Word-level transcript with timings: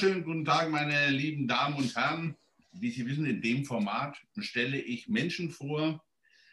wunderschönen 0.00 0.24
guten 0.24 0.44
Tag, 0.44 0.70
meine 0.70 1.10
lieben 1.10 1.48
Damen 1.48 1.74
und 1.74 1.96
Herren. 1.96 2.36
Wie 2.70 2.92
Sie 2.92 3.04
wissen, 3.04 3.26
in 3.26 3.42
dem 3.42 3.64
Format 3.64 4.16
stelle 4.38 4.78
ich 4.78 5.08
Menschen 5.08 5.50
vor, 5.50 6.04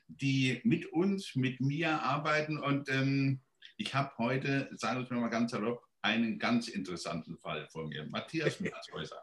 die 0.08 0.62
mit 0.64 0.88
uns, 0.88 1.36
mit 1.36 1.62
mir 1.62 2.02
arbeiten. 2.02 2.58
Und 2.58 2.90
ähm, 2.90 3.42
ich 3.78 3.94
habe 3.94 4.12
heute, 4.18 4.68
sagen 4.72 5.08
wir 5.08 5.18
mal 5.18 5.28
ganz 5.28 5.52
salopp, 5.52 5.84
einen 6.02 6.40
ganz 6.40 6.70
interessanten 6.70 7.38
Fall 7.38 7.68
vor 7.68 7.88
mir. 7.88 8.08
Matthias 8.08 8.60
Merzhäuser. 8.62 9.22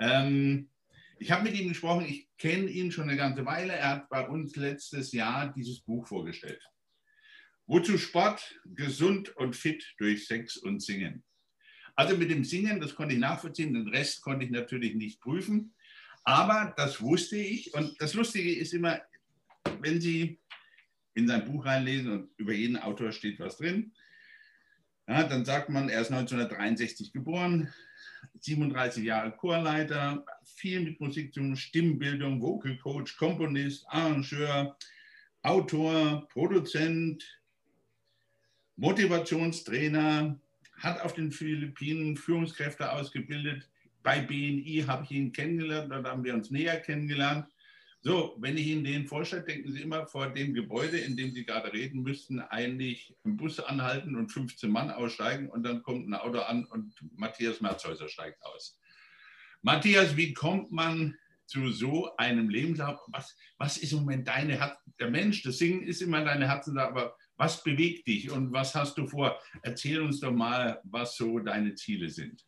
ähm, 0.00 0.68
ich 1.20 1.30
habe 1.30 1.44
mit 1.44 1.56
ihm 1.56 1.68
gesprochen, 1.68 2.04
ich 2.04 2.28
kenne 2.38 2.68
ihn 2.70 2.90
schon 2.90 3.08
eine 3.08 3.16
ganze 3.16 3.46
Weile. 3.46 3.72
Er 3.74 3.88
hat 3.88 4.08
bei 4.08 4.26
uns 4.26 4.56
letztes 4.56 5.12
Jahr 5.12 5.52
dieses 5.52 5.78
Buch 5.78 6.08
vorgestellt. 6.08 6.68
Wozu 7.66 7.98
Sport, 7.98 8.58
gesund 8.64 9.36
und 9.36 9.54
fit 9.54 9.94
durch 9.98 10.26
Sex 10.26 10.56
und 10.56 10.82
Singen. 10.82 11.22
Also 11.94 12.16
mit 12.16 12.30
dem 12.30 12.44
Singen, 12.44 12.80
das 12.80 12.94
konnte 12.94 13.14
ich 13.14 13.20
nachvollziehen, 13.20 13.74
den 13.74 13.88
Rest 13.88 14.22
konnte 14.22 14.44
ich 14.44 14.50
natürlich 14.50 14.94
nicht 14.94 15.20
prüfen. 15.20 15.74
Aber 16.24 16.72
das 16.76 17.00
wusste 17.00 17.36
ich. 17.36 17.74
Und 17.74 18.00
das 18.00 18.14
Lustige 18.14 18.54
ist 18.54 18.72
immer, 18.72 19.00
wenn 19.80 20.00
Sie 20.00 20.38
in 21.14 21.28
sein 21.28 21.44
Buch 21.44 21.66
reinlesen 21.66 22.12
und 22.12 22.30
über 22.38 22.52
jeden 22.52 22.76
Autor 22.76 23.12
steht 23.12 23.38
was 23.40 23.58
drin, 23.58 23.92
ja, 25.08 25.24
dann 25.24 25.44
sagt 25.44 25.68
man, 25.68 25.88
er 25.88 26.00
ist 26.00 26.12
1963 26.12 27.12
geboren, 27.12 27.72
37 28.40 29.04
Jahre 29.04 29.32
Chorleiter, 29.32 30.24
viel 30.44 30.80
mit 30.80 31.00
Musik 31.00 31.34
zu 31.34 31.40
tun, 31.40 31.56
Stimmbildung, 31.56 32.40
Vocal 32.40 32.78
Coach, 32.78 33.16
Komponist, 33.16 33.84
Arrangeur, 33.88 34.76
Autor, 35.42 36.28
Produzent, 36.28 37.24
Motivationstrainer, 38.76 40.40
hat 40.82 41.00
auf 41.00 41.14
den 41.14 41.32
Philippinen 41.32 42.16
Führungskräfte 42.16 42.92
ausgebildet. 42.92 43.68
Bei 44.02 44.20
BNI 44.20 44.84
habe 44.86 45.04
ich 45.04 45.12
ihn 45.12 45.32
kennengelernt, 45.32 45.92
dort 45.92 46.06
haben 46.06 46.24
wir 46.24 46.34
uns 46.34 46.50
näher 46.50 46.80
kennengelernt. 46.80 47.46
So, 48.04 48.36
wenn 48.40 48.58
ich 48.58 48.66
Ihnen 48.66 48.82
den 48.82 49.06
vorstelle, 49.06 49.44
denken 49.44 49.70
Sie 49.70 49.80
immer 49.80 50.08
vor 50.08 50.28
dem 50.28 50.54
Gebäude, 50.54 50.98
in 50.98 51.16
dem 51.16 51.30
Sie 51.30 51.44
gerade 51.44 51.72
reden 51.72 52.02
müssten, 52.02 52.40
eigentlich 52.40 53.14
im 53.22 53.36
Bus 53.36 53.60
anhalten 53.60 54.16
und 54.16 54.32
15 54.32 54.68
Mann 54.68 54.90
aussteigen 54.90 55.48
und 55.48 55.62
dann 55.62 55.84
kommt 55.84 56.08
ein 56.08 56.14
Auto 56.14 56.40
an 56.40 56.64
und 56.64 56.92
Matthias 57.16 57.60
Merzhäuser 57.60 58.08
steigt 58.08 58.42
aus. 58.42 58.80
Matthias, 59.60 60.16
wie 60.16 60.34
kommt 60.34 60.72
man 60.72 61.16
zu 61.46 61.70
so 61.70 62.16
einem 62.16 62.48
Lebenslauf? 62.48 62.98
Was, 63.06 63.36
was 63.56 63.76
ist 63.76 63.92
im 63.92 64.00
Moment 64.00 64.26
deine 64.26 64.58
Herz? 64.58 64.76
Der 64.98 65.08
Mensch, 65.08 65.42
das 65.42 65.58
Singen 65.58 65.84
ist 65.84 66.02
immer 66.02 66.24
deine 66.24 66.48
Herzenssache, 66.48 66.88
aber 66.88 67.16
was 67.42 67.60
bewegt 67.64 68.06
dich 68.06 68.30
und 68.30 68.52
was 68.52 68.72
hast 68.76 68.96
du 68.98 69.06
vor? 69.08 69.36
Erzähl 69.62 70.00
uns 70.00 70.20
doch 70.20 70.30
mal, 70.30 70.80
was 70.84 71.16
so 71.16 71.40
deine 71.40 71.74
Ziele 71.74 72.08
sind. 72.08 72.44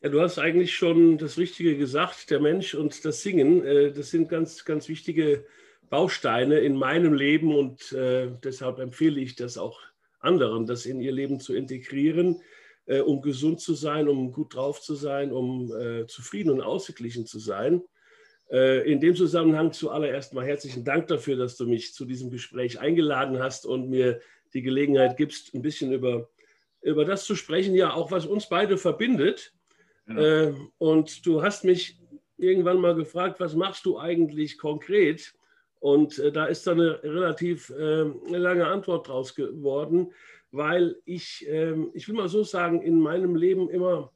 Ja, 0.00 0.08
du 0.08 0.22
hast 0.22 0.38
eigentlich 0.38 0.74
schon 0.74 1.18
das 1.18 1.36
Richtige 1.36 1.76
gesagt. 1.76 2.30
Der 2.30 2.40
Mensch 2.40 2.74
und 2.74 3.04
das 3.04 3.20
Singen, 3.20 3.62
äh, 3.62 3.92
das 3.92 4.10
sind 4.10 4.30
ganz, 4.30 4.64
ganz 4.64 4.88
wichtige 4.88 5.44
Bausteine 5.90 6.60
in 6.60 6.76
meinem 6.76 7.12
Leben 7.12 7.54
und 7.54 7.92
äh, 7.92 8.30
deshalb 8.42 8.78
empfehle 8.78 9.20
ich 9.20 9.36
das 9.36 9.58
auch 9.58 9.80
anderen, 10.20 10.64
das 10.66 10.86
in 10.86 10.98
ihr 11.02 11.12
Leben 11.12 11.38
zu 11.38 11.54
integrieren, 11.54 12.40
äh, 12.86 13.00
um 13.00 13.20
gesund 13.20 13.60
zu 13.60 13.74
sein, 13.74 14.08
um 14.08 14.32
gut 14.32 14.54
drauf 14.54 14.80
zu 14.80 14.94
sein, 14.94 15.30
um 15.30 15.70
zufrieden 16.08 16.50
und 16.50 16.62
ausgeglichen 16.62 17.26
zu 17.26 17.38
sein. 17.38 17.82
Äh, 18.50 18.90
in 18.90 19.00
dem 19.00 19.16
Zusammenhang 19.16 19.72
zuallererst 19.72 20.32
mal 20.32 20.44
herzlichen 20.44 20.84
Dank 20.84 21.08
dafür, 21.08 21.36
dass 21.36 21.56
du 21.56 21.66
mich 21.66 21.94
zu 21.94 22.04
diesem 22.04 22.30
Gespräch 22.30 22.78
eingeladen 22.78 23.38
hast 23.40 23.66
und 23.66 23.90
mir 23.90 24.20
die 24.54 24.62
Gelegenheit 24.62 25.16
gibst, 25.16 25.54
ein 25.54 25.62
bisschen 25.62 25.92
über, 25.92 26.28
über 26.82 27.04
das 27.04 27.24
zu 27.24 27.34
sprechen, 27.34 27.74
ja 27.74 27.92
auch 27.92 28.12
was 28.12 28.24
uns 28.24 28.48
beide 28.48 28.76
verbindet. 28.76 29.52
Genau. 30.06 30.54
Und 30.78 31.26
du 31.26 31.42
hast 31.42 31.64
mich 31.64 31.98
irgendwann 32.36 32.80
mal 32.80 32.94
gefragt, 32.94 33.40
was 33.40 33.56
machst 33.56 33.84
du 33.86 33.98
eigentlich 33.98 34.56
konkret? 34.56 35.34
Und 35.80 36.20
äh, 36.20 36.30
da 36.30 36.46
ist 36.46 36.64
da 36.68 36.72
eine 36.72 37.02
relativ 37.02 37.72
eine 37.72 38.38
lange 38.38 38.68
Antwort 38.68 39.08
draus 39.08 39.34
geworden, 39.34 40.12
weil 40.52 40.96
ich, 41.04 41.44
ähm, 41.48 41.90
ich 41.94 42.08
will 42.08 42.14
mal 42.14 42.28
so 42.28 42.44
sagen, 42.44 42.82
in 42.82 43.00
meinem 43.00 43.34
Leben 43.34 43.68
immer 43.68 44.12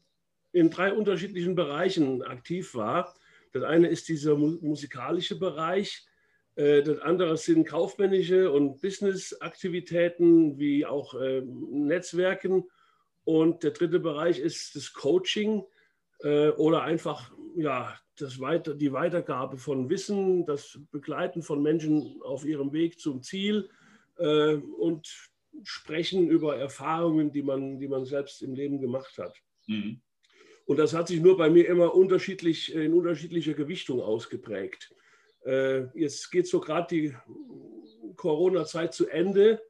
in 0.53 0.71
drei 0.71 0.93
unterschiedlichen 0.93 1.55
Bereichen 1.55 2.23
aktiv 2.23 2.75
war. 2.75 3.15
Das 3.53 3.65
eine 3.65 3.89
ist 3.89 4.09
dieser 4.09 4.37
musikalische 4.37 5.39
Bereich, 5.39 6.07
äh, 6.57 6.83
das 6.83 7.01
andere 7.01 7.37
sind 7.37 7.67
kaufmännische 7.67 8.51
und 8.51 8.81
Business-Aktivitäten 8.81 10.59
wie 10.59 10.85
auch 10.87 11.15
ähm, 11.21 11.87
Netzwerken. 11.87 12.65
Und 13.25 13.63
der 13.63 13.71
dritte 13.73 14.01
Bereich 14.01 14.39
ist 14.39 14.77
das 14.77 14.93
Coaching 14.93 15.65
äh, 16.21 16.51
oder 16.51 16.83
einfach 16.83 17.33
ja, 17.57 17.99
das 18.17 18.41
Weiter, 18.41 18.75
die 18.75 18.93
Weitergabe 18.93 19.57
von 19.57 19.89
Wissen, 19.89 20.45
das 20.47 20.79
Begleiten 20.91 21.43
von 21.43 21.63
Menschen 21.63 22.21
auf 22.23 22.45
ihrem 22.45 22.73
Weg 22.73 23.01
zum 23.01 23.23
Ziel 23.23 23.71
äh, 24.19 24.55
und 24.55 25.31
Sprechen 25.63 26.29
über 26.29 26.57
Erfahrungen, 26.57 27.33
die 27.33 27.43
man, 27.43 27.79
die 27.79 27.89
man 27.89 28.05
selbst 28.05 28.43
im 28.43 28.55
Leben 28.55 28.81
gemacht 28.81 29.19
hat. 29.19 29.35
Mhm. 29.67 30.01
Und 30.71 30.77
das 30.77 30.95
hat 30.95 31.09
sich 31.09 31.21
nur 31.21 31.37
bei 31.37 31.51
mir 31.51 31.67
immer 31.67 31.97
unterschiedlich, 31.97 32.73
in 32.73 32.95
unterschiedlicher 32.95 33.55
Gewichtung 33.55 34.01
ausgeprägt. 34.01 34.95
Äh, 35.45 35.87
jetzt 35.99 36.31
geht 36.31 36.47
so 36.47 36.61
gerade 36.61 36.87
die 36.89 37.17
Corona-Zeit 38.15 38.95
zu 38.95 39.09
Ende. 39.09 39.61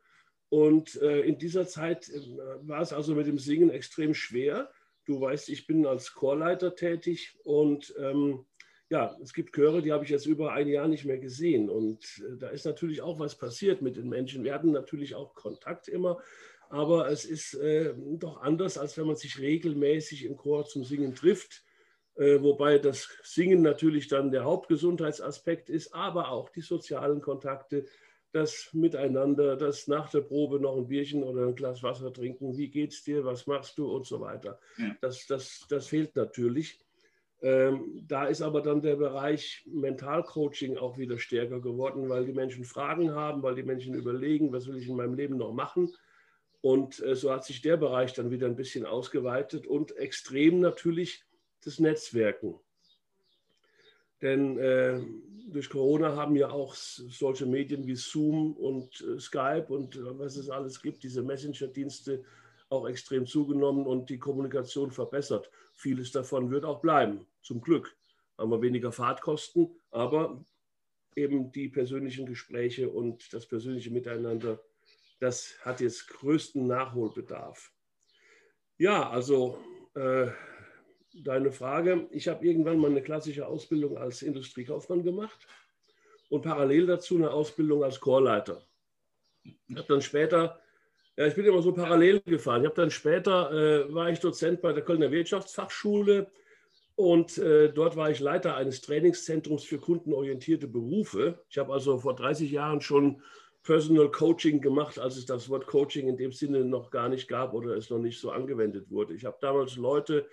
Und 0.50 1.00
äh, 1.00 1.20
in 1.20 1.38
dieser 1.38 1.66
Zeit 1.66 2.10
äh, 2.10 2.20
war 2.68 2.82
es 2.82 2.92
also 2.92 3.14
mit 3.14 3.26
dem 3.26 3.38
Singen 3.38 3.70
extrem 3.70 4.12
schwer. 4.12 4.70
Du 5.06 5.18
weißt, 5.18 5.48
ich 5.48 5.66
bin 5.66 5.86
als 5.86 6.12
Chorleiter 6.12 6.74
tätig 6.74 7.34
und 7.44 7.94
ähm, 7.98 8.44
ja, 8.90 9.16
es 9.22 9.32
gibt 9.32 9.54
Chöre, 9.54 9.80
die 9.80 9.92
habe 9.92 10.04
ich 10.04 10.10
jetzt 10.10 10.26
über 10.26 10.52
ein 10.52 10.68
Jahr 10.68 10.86
nicht 10.86 11.06
mehr 11.06 11.18
gesehen. 11.18 11.70
Und 11.70 12.04
äh, 12.18 12.36
da 12.36 12.50
ist 12.50 12.66
natürlich 12.66 13.00
auch 13.00 13.18
was 13.18 13.38
passiert 13.38 13.80
mit 13.80 13.96
den 13.96 14.10
Menschen. 14.10 14.44
Wir 14.44 14.52
hatten 14.52 14.72
natürlich 14.72 15.14
auch 15.14 15.34
Kontakt 15.34 15.88
immer, 15.88 16.20
aber 16.70 17.10
es 17.10 17.24
ist 17.24 17.54
äh, 17.54 17.92
doch 17.96 18.40
anders, 18.42 18.78
als 18.78 18.96
wenn 18.96 19.08
man 19.08 19.16
sich 19.16 19.40
regelmäßig 19.40 20.24
im 20.24 20.36
Chor 20.36 20.64
zum 20.64 20.84
Singen 20.84 21.16
trifft. 21.16 21.64
Äh, 22.14 22.40
wobei 22.42 22.78
das 22.78 23.08
Singen 23.24 23.60
natürlich 23.60 24.06
dann 24.06 24.30
der 24.30 24.44
Hauptgesundheitsaspekt 24.44 25.68
ist, 25.68 25.92
aber 25.92 26.30
auch 26.30 26.48
die 26.48 26.60
sozialen 26.60 27.20
Kontakte, 27.20 27.86
das 28.32 28.70
Miteinander, 28.72 29.56
das 29.56 29.88
nach 29.88 30.10
der 30.10 30.20
Probe 30.20 30.60
noch 30.60 30.76
ein 30.76 30.86
Bierchen 30.86 31.24
oder 31.24 31.48
ein 31.48 31.56
Glas 31.56 31.82
Wasser 31.82 32.12
trinken, 32.12 32.56
wie 32.56 32.68
geht's 32.68 33.02
dir, 33.02 33.24
was 33.24 33.48
machst 33.48 33.76
du 33.76 33.90
und 33.90 34.06
so 34.06 34.20
weiter. 34.20 34.60
Ja. 34.78 34.96
Das, 35.00 35.26
das, 35.26 35.66
das 35.68 35.88
fehlt 35.88 36.14
natürlich. 36.14 36.78
Ähm, 37.42 38.04
da 38.06 38.26
ist 38.26 38.42
aber 38.42 38.60
dann 38.60 38.80
der 38.80 38.94
Bereich 38.94 39.64
Mentalcoaching 39.66 40.76
auch 40.76 40.98
wieder 40.98 41.18
stärker 41.18 41.58
geworden, 41.58 42.08
weil 42.08 42.26
die 42.26 42.32
Menschen 42.32 42.64
Fragen 42.64 43.12
haben, 43.12 43.42
weil 43.42 43.56
die 43.56 43.64
Menschen 43.64 43.94
überlegen, 43.94 44.52
was 44.52 44.68
will 44.68 44.76
ich 44.76 44.86
in 44.86 44.94
meinem 44.94 45.14
Leben 45.14 45.36
noch 45.36 45.52
machen 45.52 45.90
und 46.62 47.00
äh, 47.00 47.14
so 47.14 47.30
hat 47.30 47.44
sich 47.44 47.62
der 47.62 47.76
Bereich 47.76 48.12
dann 48.12 48.30
wieder 48.30 48.46
ein 48.46 48.56
bisschen 48.56 48.86
ausgeweitet 48.86 49.66
und 49.66 49.96
extrem 49.96 50.60
natürlich 50.60 51.24
das 51.64 51.78
Netzwerken. 51.78 52.58
Denn 54.22 54.58
äh, 54.58 55.00
durch 55.46 55.70
Corona 55.70 56.14
haben 56.14 56.36
ja 56.36 56.50
auch 56.50 56.74
solche 56.74 57.46
Medien 57.46 57.86
wie 57.86 57.96
Zoom 57.96 58.52
und 58.52 59.00
äh, 59.00 59.18
Skype 59.18 59.66
und 59.68 59.96
äh, 59.96 60.18
was 60.18 60.36
es 60.36 60.50
alles 60.50 60.82
gibt, 60.82 61.02
diese 61.02 61.22
Messenger-Dienste 61.22 62.22
auch 62.68 62.86
extrem 62.86 63.26
zugenommen 63.26 63.86
und 63.86 64.10
die 64.10 64.18
Kommunikation 64.18 64.90
verbessert. 64.90 65.50
Vieles 65.72 66.12
davon 66.12 66.50
wird 66.50 66.64
auch 66.64 66.80
bleiben, 66.80 67.26
zum 67.42 67.60
Glück. 67.60 67.96
Haben 68.38 68.50
wir 68.50 68.62
weniger 68.62 68.92
Fahrtkosten, 68.92 69.74
aber 69.90 70.44
eben 71.16 71.50
die 71.50 71.68
persönlichen 71.68 72.26
Gespräche 72.26 72.88
und 72.88 73.32
das 73.32 73.46
persönliche 73.46 73.90
Miteinander 73.90 74.60
das 75.20 75.54
hat 75.62 75.80
jetzt 75.80 76.08
größten 76.08 76.66
Nachholbedarf. 76.66 77.70
Ja, 78.78 79.10
also 79.10 79.58
äh, 79.94 80.28
deine 81.12 81.52
Frage. 81.52 82.08
Ich 82.10 82.28
habe 82.28 82.46
irgendwann 82.46 82.78
mal 82.78 82.90
eine 82.90 83.02
klassische 83.02 83.46
Ausbildung 83.46 83.98
als 83.98 84.22
Industriekaufmann 84.22 85.04
gemacht 85.04 85.46
und 86.30 86.42
parallel 86.42 86.86
dazu 86.86 87.16
eine 87.16 87.30
Ausbildung 87.30 87.84
als 87.84 88.00
Chorleiter. 88.00 88.62
Ich 89.42 89.76
habe 89.76 89.88
dann 89.88 90.02
später, 90.02 90.60
ja, 91.16 91.26
ich 91.26 91.34
bin 91.34 91.44
immer 91.44 91.62
so 91.62 91.72
parallel 91.72 92.20
gefahren. 92.22 92.62
Ich 92.62 92.66
habe 92.66 92.80
dann 92.80 92.90
später, 92.90 93.52
äh, 93.52 93.94
war 93.94 94.10
ich 94.10 94.20
Dozent 94.20 94.62
bei 94.62 94.72
der 94.72 94.84
Kölner 94.84 95.10
Wirtschaftsfachschule 95.10 96.30
und 96.94 97.36
äh, 97.38 97.72
dort 97.72 97.96
war 97.96 98.10
ich 98.10 98.20
Leiter 98.20 98.56
eines 98.56 98.80
Trainingszentrums 98.80 99.64
für 99.64 99.78
kundenorientierte 99.78 100.68
Berufe. 100.68 101.44
Ich 101.50 101.58
habe 101.58 101.72
also 101.72 101.98
vor 101.98 102.14
30 102.14 102.50
Jahren 102.50 102.80
schon 102.80 103.22
Personal 103.62 104.10
Coaching 104.10 104.60
gemacht, 104.60 104.98
als 104.98 105.16
es 105.16 105.26
das 105.26 105.48
Wort 105.48 105.66
Coaching 105.66 106.08
in 106.08 106.16
dem 106.16 106.32
Sinne 106.32 106.64
noch 106.64 106.90
gar 106.90 107.08
nicht 107.08 107.28
gab 107.28 107.52
oder 107.52 107.76
es 107.76 107.90
noch 107.90 107.98
nicht 107.98 108.18
so 108.18 108.30
angewendet 108.30 108.90
wurde. 108.90 109.14
Ich 109.14 109.24
habe 109.24 109.36
damals 109.40 109.76
Leute, 109.76 110.26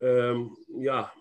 ähm, 0.00 0.56
ja, 0.68 1.12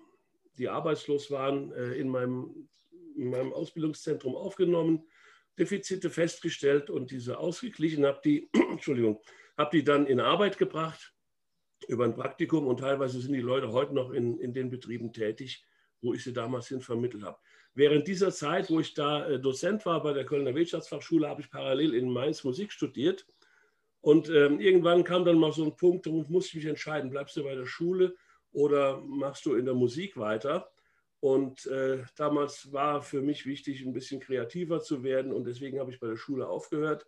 die 0.57 0.69
arbeitslos 0.69 1.31
waren, 1.31 1.71
äh, 1.71 1.93
in, 1.93 2.09
meinem, 2.09 2.69
in 3.15 3.29
meinem 3.29 3.53
Ausbildungszentrum 3.53 4.35
aufgenommen, 4.35 5.07
Defizite 5.57 6.11
festgestellt 6.11 6.89
und 6.89 7.09
diese 7.09 7.39
ausgeglichen, 7.39 8.05
habe 8.05 8.21
die, 8.23 8.49
Entschuldigung, 8.71 9.19
habe 9.57 9.77
die 9.77 9.83
dann 9.83 10.05
in 10.05 10.19
Arbeit 10.19 10.57
gebracht 10.57 11.13
über 11.87 12.05
ein 12.05 12.15
Praktikum 12.15 12.67
und 12.67 12.79
teilweise 12.79 13.19
sind 13.19 13.33
die 13.33 13.41
Leute 13.41 13.71
heute 13.71 13.93
noch 13.93 14.11
in, 14.11 14.39
in 14.39 14.53
den 14.53 14.69
Betrieben 14.69 15.13
tätig, 15.13 15.65
wo 16.01 16.13
ich 16.13 16.23
sie 16.23 16.33
damals 16.33 16.67
hin 16.67 16.81
vermittelt 16.81 17.23
habe. 17.23 17.37
Während 17.77 18.07
dieser 18.07 18.31
Zeit, 18.31 18.71
wo 18.71 18.79
ich 18.79 18.95
da 18.95 19.27
äh, 19.29 19.39
Dozent 19.39 19.85
war 19.85 20.01
bei 20.01 20.11
der 20.11 20.25
Kölner 20.25 20.55
Wirtschaftsfachschule, 20.55 21.29
habe 21.29 21.41
ich 21.41 21.51
parallel 21.51 21.93
in 21.93 22.09
Mainz 22.09 22.43
Musik 22.43 22.71
studiert. 22.71 23.27
Und 24.01 24.29
ähm, 24.29 24.59
irgendwann 24.59 25.03
kam 25.03 25.25
dann 25.25 25.37
mal 25.37 25.51
so 25.51 25.63
ein 25.63 25.75
Punkt, 25.75 26.07
da 26.07 26.09
musste 26.09 26.49
ich 26.49 26.55
mich 26.55 26.65
entscheiden, 26.65 27.11
bleibst 27.11 27.37
du 27.37 27.43
bei 27.43 27.53
der 27.53 27.67
Schule 27.67 28.15
oder 28.51 28.97
machst 29.01 29.45
du 29.45 29.53
in 29.53 29.65
der 29.65 29.75
Musik 29.75 30.17
weiter? 30.17 30.71
Und 31.19 31.67
äh, 31.67 31.99
damals 32.15 32.73
war 32.73 33.03
für 33.03 33.21
mich 33.21 33.45
wichtig, 33.45 33.85
ein 33.85 33.93
bisschen 33.93 34.21
kreativer 34.21 34.81
zu 34.81 35.03
werden 35.03 35.31
und 35.31 35.45
deswegen 35.45 35.79
habe 35.79 35.91
ich 35.91 35.99
bei 35.99 36.07
der 36.07 36.17
Schule 36.17 36.47
aufgehört. 36.47 37.05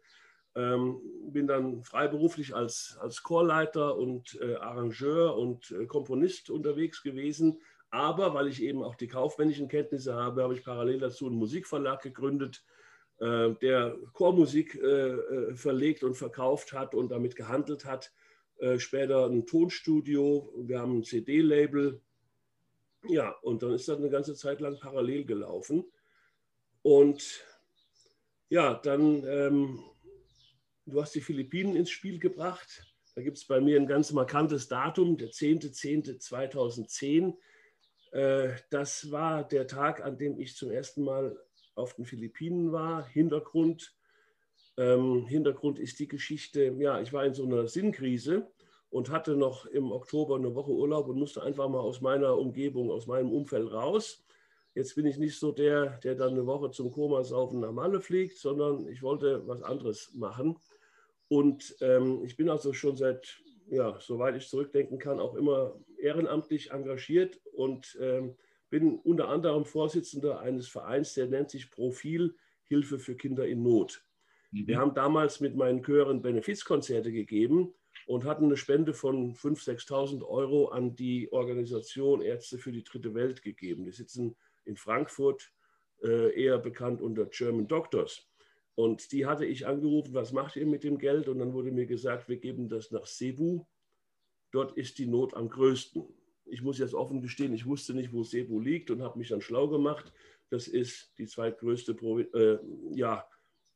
Ähm, 0.54 1.02
bin 1.24 1.48
dann 1.48 1.82
freiberuflich 1.82 2.54
als, 2.54 2.96
als 3.02 3.24
Chorleiter 3.24 3.98
und 3.98 4.40
äh, 4.40 4.54
Arrangeur 4.58 5.36
und 5.36 5.72
äh, 5.72 5.88
Komponist 5.88 6.52
unterwegs 6.52 7.02
gewesen. 7.02 7.60
Aber 7.92 8.34
weil 8.34 8.48
ich 8.48 8.62
eben 8.62 8.84
auch 8.84 8.96
die 8.96 9.08
kaufmännischen 9.08 9.68
Kenntnisse 9.68 10.14
habe, 10.14 10.44
habe 10.44 10.54
ich 10.54 10.64
parallel 10.64 11.00
dazu 11.00 11.26
einen 11.26 11.36
Musikverlag 11.36 12.02
gegründet, 12.02 12.64
äh, 13.20 13.52
der 13.62 13.98
Chormusik 14.14 14.76
äh, 14.76 15.12
äh, 15.12 15.56
verlegt 15.56 16.04
und 16.04 16.16
verkauft 16.16 16.74
hat 16.74 16.94
und 16.94 17.10
damit 17.10 17.36
gehandelt 17.36 17.86
hat. 17.86 18.12
Äh, 18.58 18.80
später 18.80 19.26
ein 19.26 19.46
Tonstudio, 19.46 20.54
wir 20.58 20.80
haben 20.80 21.00
ein 21.00 21.04
CD-Label. 21.04 22.02
Ja, 23.08 23.32
und 23.42 23.64
dann 23.64 23.74
ist 23.74 23.88
das 23.88 23.98
eine 23.98 24.10
ganze 24.10 24.36
Zeit 24.36 24.60
lang 24.60 24.78
parallel 24.80 25.26
gelaufen. 25.26 25.86
Und 26.82 27.44
ja, 28.50 28.74
dann 28.74 29.24
ähm, 29.26 29.84
du 30.90 31.02
hast 31.02 31.16
die 31.16 31.22
Philippinen 31.22 31.76
ins 31.76 31.90
Spiel 31.90 32.20
gebracht. 32.20 32.86
Da 33.16 33.22
gibt 33.22 33.38
es 33.38 33.46
bei 33.46 33.62
mir 33.62 33.78
ein 33.78 33.88
ganz 33.88 34.12
markantes 34.12 34.68
Datum, 34.68 35.18
der 35.18 35.30
10.10.2010. 35.30 37.36
Äh, 38.12 38.50
das 38.70 39.12
war 39.12 39.48
der 39.48 39.68
Tag, 39.68 40.04
an 40.04 40.18
dem 40.18 40.40
ich 40.40 40.56
zum 40.56 40.72
ersten 40.72 41.04
Mal 41.04 41.38
auf 41.76 41.94
den 41.94 42.06
Philippinen 42.06 42.72
war. 42.72 43.06
Hintergrund, 43.08 43.96
ähm, 44.78 45.26
Hintergrund 45.28 45.80
ist 45.80 46.00
die 46.00 46.08
Geschichte, 46.08 46.76
ja, 46.80 47.02
ich 47.02 47.14
war 47.14 47.26
in 47.26 47.34
so 47.34 47.44
einer 47.46 47.68
Sinnkrise 47.68 48.48
und 48.90 49.10
hatte 49.10 49.36
noch 49.36 49.66
im 49.66 49.92
Oktober 49.92 50.36
eine 50.36 50.56
Woche 50.56 50.72
Urlaub 50.72 51.08
und 51.08 51.20
musste 51.20 51.44
einfach 51.44 51.70
mal 51.70 51.80
aus 51.80 52.02
meiner 52.02 52.38
Umgebung, 52.38 52.92
aus 52.92 53.08
meinem 53.08 53.32
Umfeld 53.32 53.72
raus. 53.72 54.26
Jetzt 54.76 54.96
bin 54.96 55.06
ich 55.06 55.18
nicht 55.18 55.38
so 55.38 55.52
der, 55.52 55.98
der 56.00 56.16
dann 56.16 56.32
eine 56.34 56.46
Woche 56.46 56.72
zum 56.72 56.92
Komasaufen 56.92 57.60
nach 57.60 57.72
Malle 57.72 58.02
fliegt, 58.02 58.38
sondern 58.38 58.88
ich 58.88 59.02
wollte 59.02 59.48
was 59.48 59.62
anderes 59.62 60.14
machen. 60.14 60.58
Und 61.28 61.76
ähm, 61.82 62.24
ich 62.24 62.36
bin 62.36 62.50
also 62.50 62.74
schon 62.74 62.96
seit, 62.96 63.42
ja, 63.70 63.98
soweit 64.00 64.36
ich 64.36 64.48
zurückdenken 64.48 64.98
kann, 64.98 65.20
auch 65.20 65.36
immer 65.36 65.76
ehrenamtlich 66.00 66.72
engagiert 66.72 67.40
und 67.54 67.98
ähm, 68.02 68.36
bin 68.70 69.00
unter 69.00 69.30
anderem 69.30 69.66
Vorsitzender 69.66 70.40
eines 70.40 70.68
Vereins, 70.68 71.14
der 71.14 71.28
nennt 71.28 71.50
sich 71.50 71.72
Profil 71.72 72.36
Hilfe 72.64 73.00
für 73.00 73.16
Kinder 73.16 73.48
in 73.48 73.64
Not. 73.64 74.06
Mhm. 74.52 74.68
Wir 74.68 74.78
haben 74.78 74.94
damals 74.94 75.40
mit 75.40 75.56
meinen 75.56 75.84
Chören 75.84 76.22
Benefizkonzerte 76.22 77.12
gegeben 77.12 77.74
und 78.06 78.26
hatten 78.26 78.46
eine 78.46 78.58
Spende 78.58 78.94
von 78.94 79.36
5.000, 79.36 79.88
6.000 79.88 80.28
Euro 80.28 80.70
an 80.70 80.96
die 80.96 81.32
Organisation 81.32 82.22
Ärzte 82.22 82.58
für 82.58 82.72
die 82.72 82.84
Dritte 82.84 83.14
Welt 83.14 83.42
gegeben. 83.42 83.86
Die 83.86 83.92
sitzen 83.92 84.36
in 84.66 84.78
Frankfurt, 84.78 85.52
äh, 86.04 86.34
eher 86.34 86.60
bekannt 86.60 87.02
unter 87.02 87.26
German 87.26 87.68
Doctors. 87.68 88.28
Und 88.76 89.12
die 89.12 89.26
hatte 89.26 89.46
ich 89.46 89.68
angerufen, 89.68 90.14
was 90.14 90.32
macht 90.32 90.56
ihr 90.56 90.66
mit 90.66 90.84
dem 90.84 90.98
Geld? 90.98 91.28
Und 91.28 91.40
dann 91.40 91.54
wurde 91.54 91.72
mir 91.72 91.86
gesagt, 91.86 92.30
wir 92.30 92.38
geben 92.38 92.70
das 92.70 92.92
nach 92.92 93.06
Cebu. 93.06 93.66
Dort 94.52 94.78
ist 94.78 94.98
die 94.98 95.08
Not 95.08 95.34
am 95.34 95.50
größten. 95.50 96.04
Ich 96.46 96.62
muss 96.62 96.80
jetzt 96.80 96.96
offen 96.96 97.22
gestehen, 97.22 97.54
ich 97.54 97.66
wusste 97.66 97.94
nicht, 97.94 98.12
wo 98.12 98.24
Cebu 98.24 98.60
liegt 98.60 98.90
und 98.90 99.02
habe 99.02 99.20
mich 99.20 99.30
dann 99.30 99.42
schlau 99.42 99.68
gemacht. 99.68 100.12
Das 100.50 100.68
ist 100.68 101.14
die 101.18 101.28
zweitgrößte 101.28 101.92
äh, 102.34 102.58
ja, 102.96 103.28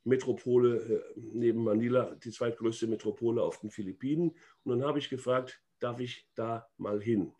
Metropole 0.04 0.78
äh, 0.78 1.20
neben 1.34 1.64
Manila, 1.64 2.16
die 2.16 2.32
zweitgrößte 2.32 2.88
Metropole 2.88 3.42
auf 3.44 3.60
den 3.60 3.70
Philippinen. 3.70 4.36
Und 4.64 4.80
dann 4.80 4.88
habe 4.88 5.00
ich 5.00 5.10
gefragt, 5.10 5.62
darf 5.80 6.00
ich 6.00 6.28
da 6.36 6.68
mal 6.78 7.02
hin? 7.02 7.32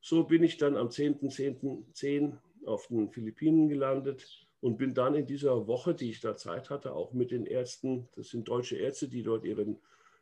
So 0.00 0.24
bin 0.24 0.42
ich 0.42 0.56
dann 0.56 0.76
am 0.76 0.88
10.10.10 0.88 1.92
.10. 1.92 2.38
auf 2.64 2.86
den 2.86 3.10
Philippinen 3.10 3.68
gelandet 3.68 4.46
und 4.60 4.78
bin 4.78 4.94
dann 4.94 5.14
in 5.14 5.26
dieser 5.26 5.66
Woche, 5.66 5.94
die 5.94 6.10
ich 6.10 6.20
da 6.20 6.36
Zeit 6.36 6.70
hatte, 6.70 6.94
auch 6.94 7.12
mit 7.12 7.30
den 7.30 7.46
Ärzten, 7.46 8.08
das 8.14 8.28
sind 8.28 8.48
deutsche 8.48 8.76
Ärzte, 8.76 9.08
die 9.08 9.22
dort 9.22 9.44
ihren, 9.44 9.78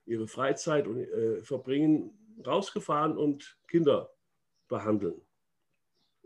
ihre 0.06 0.26
Freizeit 0.26 0.86
äh, 0.86 1.42
verbringen, 1.42 2.10
rausgefahren 2.44 3.16
und 3.16 3.58
Kinder 3.68 4.12
behandeln. 4.68 5.20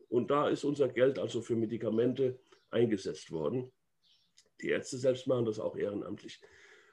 Und 0.09 0.31
da 0.31 0.49
ist 0.49 0.65
unser 0.65 0.89
Geld 0.89 1.19
also 1.19 1.41
für 1.41 1.57
Medikamente 1.57 2.41
eingesetzt 2.71 3.31
worden. 3.31 3.73
Die 4.61 4.69
Ärzte 4.69 4.99
selbst 4.99 5.27
machen 5.27 5.45
das 5.45 5.61
auch 5.61 5.77
ehrenamtlich. 5.77 6.41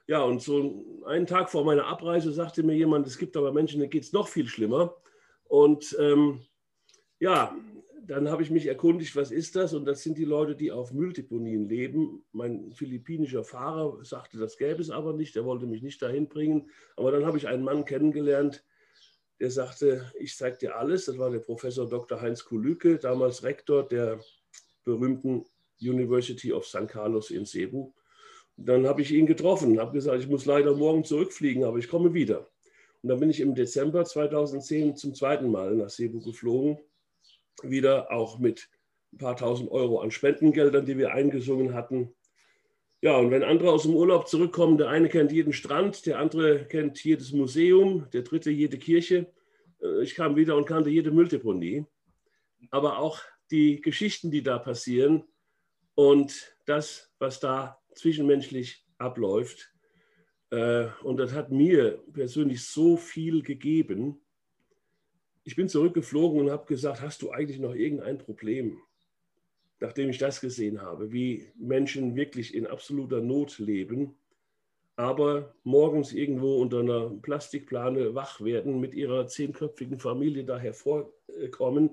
Ja, 0.07 0.21
und 0.23 0.41
so 0.41 1.03
einen 1.05 1.27
Tag 1.27 1.49
vor 1.49 1.65
meiner 1.65 1.85
Abreise 1.85 2.31
sagte 2.31 2.63
mir 2.63 2.75
jemand, 2.75 3.07
es 3.07 3.17
gibt 3.17 3.35
aber 3.35 3.51
Menschen, 3.51 3.79
denen 3.79 3.89
geht 3.89 4.03
es 4.03 4.13
noch 4.13 4.27
viel 4.27 4.47
schlimmer. 4.47 4.95
Und 5.43 5.95
ähm, 5.99 6.45
ja, 7.19 7.57
dann 8.05 8.29
habe 8.29 8.41
ich 8.41 8.49
mich 8.49 8.67
erkundigt, 8.67 9.17
was 9.17 9.31
ist 9.31 9.57
das? 9.57 9.73
Und 9.73 9.83
das 9.85 10.01
sind 10.01 10.17
die 10.17 10.23
Leute, 10.23 10.55
die 10.55 10.71
auf 10.71 10.93
Mülldeponien 10.93 11.67
leben. 11.67 12.23
Mein 12.31 12.71
philippinischer 12.71 13.43
Fahrer 13.43 14.03
sagte, 14.05 14.37
das 14.37 14.57
gäbe 14.57 14.81
es 14.81 14.89
aber 14.89 15.11
nicht. 15.11 15.35
Er 15.35 15.43
wollte 15.43 15.65
mich 15.65 15.81
nicht 15.81 16.01
dahin 16.01 16.29
bringen. 16.29 16.69
Aber 16.95 17.11
dann 17.11 17.25
habe 17.25 17.37
ich 17.37 17.49
einen 17.49 17.65
Mann 17.65 17.83
kennengelernt, 17.83 18.63
der 19.39 19.51
sagte, 19.51 20.11
ich 20.19 20.35
zeige 20.35 20.57
dir 20.57 20.75
alles. 20.77 21.05
Das 21.05 21.17
war 21.17 21.29
der 21.29 21.39
Professor 21.39 21.87
Dr. 21.87 22.21
Heinz 22.21 22.43
Kulüke, 22.43 22.97
damals 22.97 23.43
Rektor 23.43 23.87
der 23.87 24.19
berühmten 24.83 25.45
University 25.79 26.51
of 26.51 26.65
San 26.65 26.87
Carlos 26.87 27.29
in 27.29 27.45
Cebu. 27.45 27.91
Und 28.57 28.67
dann 28.67 28.87
habe 28.87 29.01
ich 29.01 29.11
ihn 29.11 29.27
getroffen, 29.27 29.79
habe 29.79 29.93
gesagt, 29.93 30.19
ich 30.19 30.27
muss 30.27 30.45
leider 30.45 30.75
morgen 30.75 31.03
zurückfliegen, 31.03 31.63
aber 31.63 31.77
ich 31.77 31.87
komme 31.87 32.13
wieder. 32.13 32.49
Und 33.03 33.09
dann 33.09 33.19
bin 33.19 33.29
ich 33.29 33.39
im 33.39 33.53
Dezember 33.53 34.03
2010 34.03 34.95
zum 34.95 35.13
zweiten 35.13 35.51
Mal 35.51 35.75
nach 35.75 35.89
Cebu 35.89 36.19
geflogen 36.21 36.79
wieder 37.63 38.11
auch 38.11 38.39
mit 38.39 38.69
ein 39.13 39.17
paar 39.17 39.37
tausend 39.37 39.71
Euro 39.71 39.99
an 39.99 40.11
Spendengeldern, 40.11 40.85
die 40.85 40.97
wir 40.97 41.13
eingesungen 41.13 41.73
hatten. 41.73 42.13
Ja, 43.01 43.17
und 43.17 43.31
wenn 43.31 43.43
andere 43.43 43.71
aus 43.71 43.83
dem 43.83 43.95
Urlaub 43.95 44.27
zurückkommen, 44.27 44.77
der 44.77 44.89
eine 44.89 45.07
kennt 45.09 45.31
jeden 45.31 45.53
Strand, 45.53 46.05
der 46.05 46.19
andere 46.19 46.65
kennt 46.65 47.03
jedes 47.03 47.31
Museum, 47.31 48.07
der 48.11 48.23
dritte 48.23 48.49
jede 48.49 48.77
Kirche. 48.77 49.27
Äh, 49.81 50.03
ich 50.03 50.15
kam 50.15 50.35
wieder 50.35 50.55
und 50.55 50.65
kannte 50.65 50.89
jede 50.89 51.11
Mülldeponie. 51.11 51.85
Aber 52.71 52.99
auch 52.99 53.19
die 53.51 53.81
Geschichten, 53.81 54.31
die 54.31 54.43
da 54.43 54.57
passieren 54.59 55.23
und 55.95 56.57
das, 56.65 57.13
was 57.19 57.39
da 57.39 57.79
zwischenmenschlich 57.95 58.85
abläuft. 58.97 59.73
Äh, 60.49 60.87
und 61.03 61.17
das 61.17 61.33
hat 61.33 61.51
mir 61.51 62.03
persönlich 62.13 62.65
so 62.65 62.97
viel 62.97 63.41
gegeben 63.41 64.21
ich 65.47 65.55
bin 65.55 65.69
zurückgeflogen 65.69 66.41
und 66.41 66.51
habe 66.51 66.65
gesagt, 66.65 67.01
hast 67.01 67.21
du 67.21 67.31
eigentlich 67.31 67.57
noch 67.57 67.73
irgendein 67.73 68.17
Problem? 68.17 68.81
Nachdem 69.79 70.09
ich 70.09 70.17
das 70.17 70.41
gesehen 70.41 70.81
habe, 70.81 71.13
wie 71.13 71.53
Menschen 71.55 72.17
wirklich 72.17 72.53
in 72.53 72.67
absoluter 72.67 73.21
Not 73.21 73.57
leben, 73.57 74.17
aber 74.97 75.55
morgens 75.63 76.11
irgendwo 76.11 76.55
unter 76.57 76.79
einer 76.79 77.11
Plastikplane 77.21 78.15
wach 78.15 78.41
werden, 78.41 78.79
mit 78.79 78.95
ihrer 78.95 79.27
zehnköpfigen 79.27 79.99
Familie 79.99 80.43
da 80.43 80.57
hervorkommen 80.57 81.91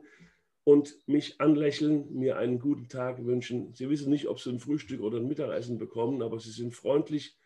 und 0.65 0.97
mich 1.07 1.39
anlächeln, 1.39 2.13
mir 2.15 2.39
einen 2.39 2.59
guten 2.59 2.89
Tag 2.89 3.25
wünschen. 3.25 3.75
Sie 3.75 3.91
wissen 3.91 4.11
nicht, 4.11 4.27
ob 4.27 4.41
sie 4.41 4.51
ein 4.51 4.59
Frühstück 4.59 5.03
oder 5.03 5.19
ein 5.19 5.29
Mittagessen 5.29 5.79
bekommen, 5.79 6.23
aber 6.23 6.41
sie 6.41 6.51
sind 6.51 6.75
freundlich. 6.75 7.37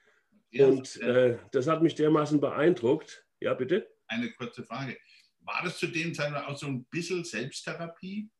Ja, 0.51 0.69
und 0.69 0.97
äh, 0.99 1.37
das 1.51 1.67
hat 1.67 1.83
mich 1.83 1.97
dermaßen 1.97 2.41
beeindruckt. 2.41 3.27
Ja, 3.41 3.53
bitte? 3.55 3.89
Eine 4.07 4.31
kurze 4.31 4.63
Frage. 4.63 4.97
War 5.41 5.61
das 5.65 5.79
zu 5.79 5.89
dem 5.89 6.15
Zeitpunkt 6.15 6.49
auch 6.49 6.57
so 6.57 6.69
ein 6.69 6.85
bisschen 6.85 7.25
Selbsttherapie? 7.25 8.31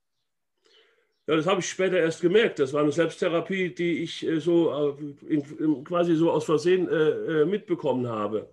Ja, 1.29 1.37
das 1.37 1.47
habe 1.47 1.61
ich 1.61 1.69
später 1.69 1.99
erst 1.99 2.23
gemerkt. 2.23 2.59
Das 2.59 2.73
war 2.73 2.81
eine 2.81 2.91
Selbsttherapie, 2.91 3.75
die 3.75 4.03
ich 4.03 4.27
äh, 4.27 4.41
so 4.41 4.97
äh, 4.99 5.35
in, 5.35 5.85
quasi 5.85 6.15
so 6.17 6.31
aus 6.31 6.47
Versehen 6.47 6.89
äh, 6.89 7.45
mitbekommen 7.45 8.09
habe. 8.09 8.49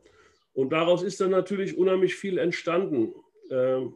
Und 0.53 0.73
daraus 0.73 1.01
ist 1.01 1.21
dann 1.21 1.31
natürlich 1.31 1.77
unheimlich 1.77 2.15
viel 2.15 2.37
entstanden. 2.37 3.13
Ähm, 3.49 3.93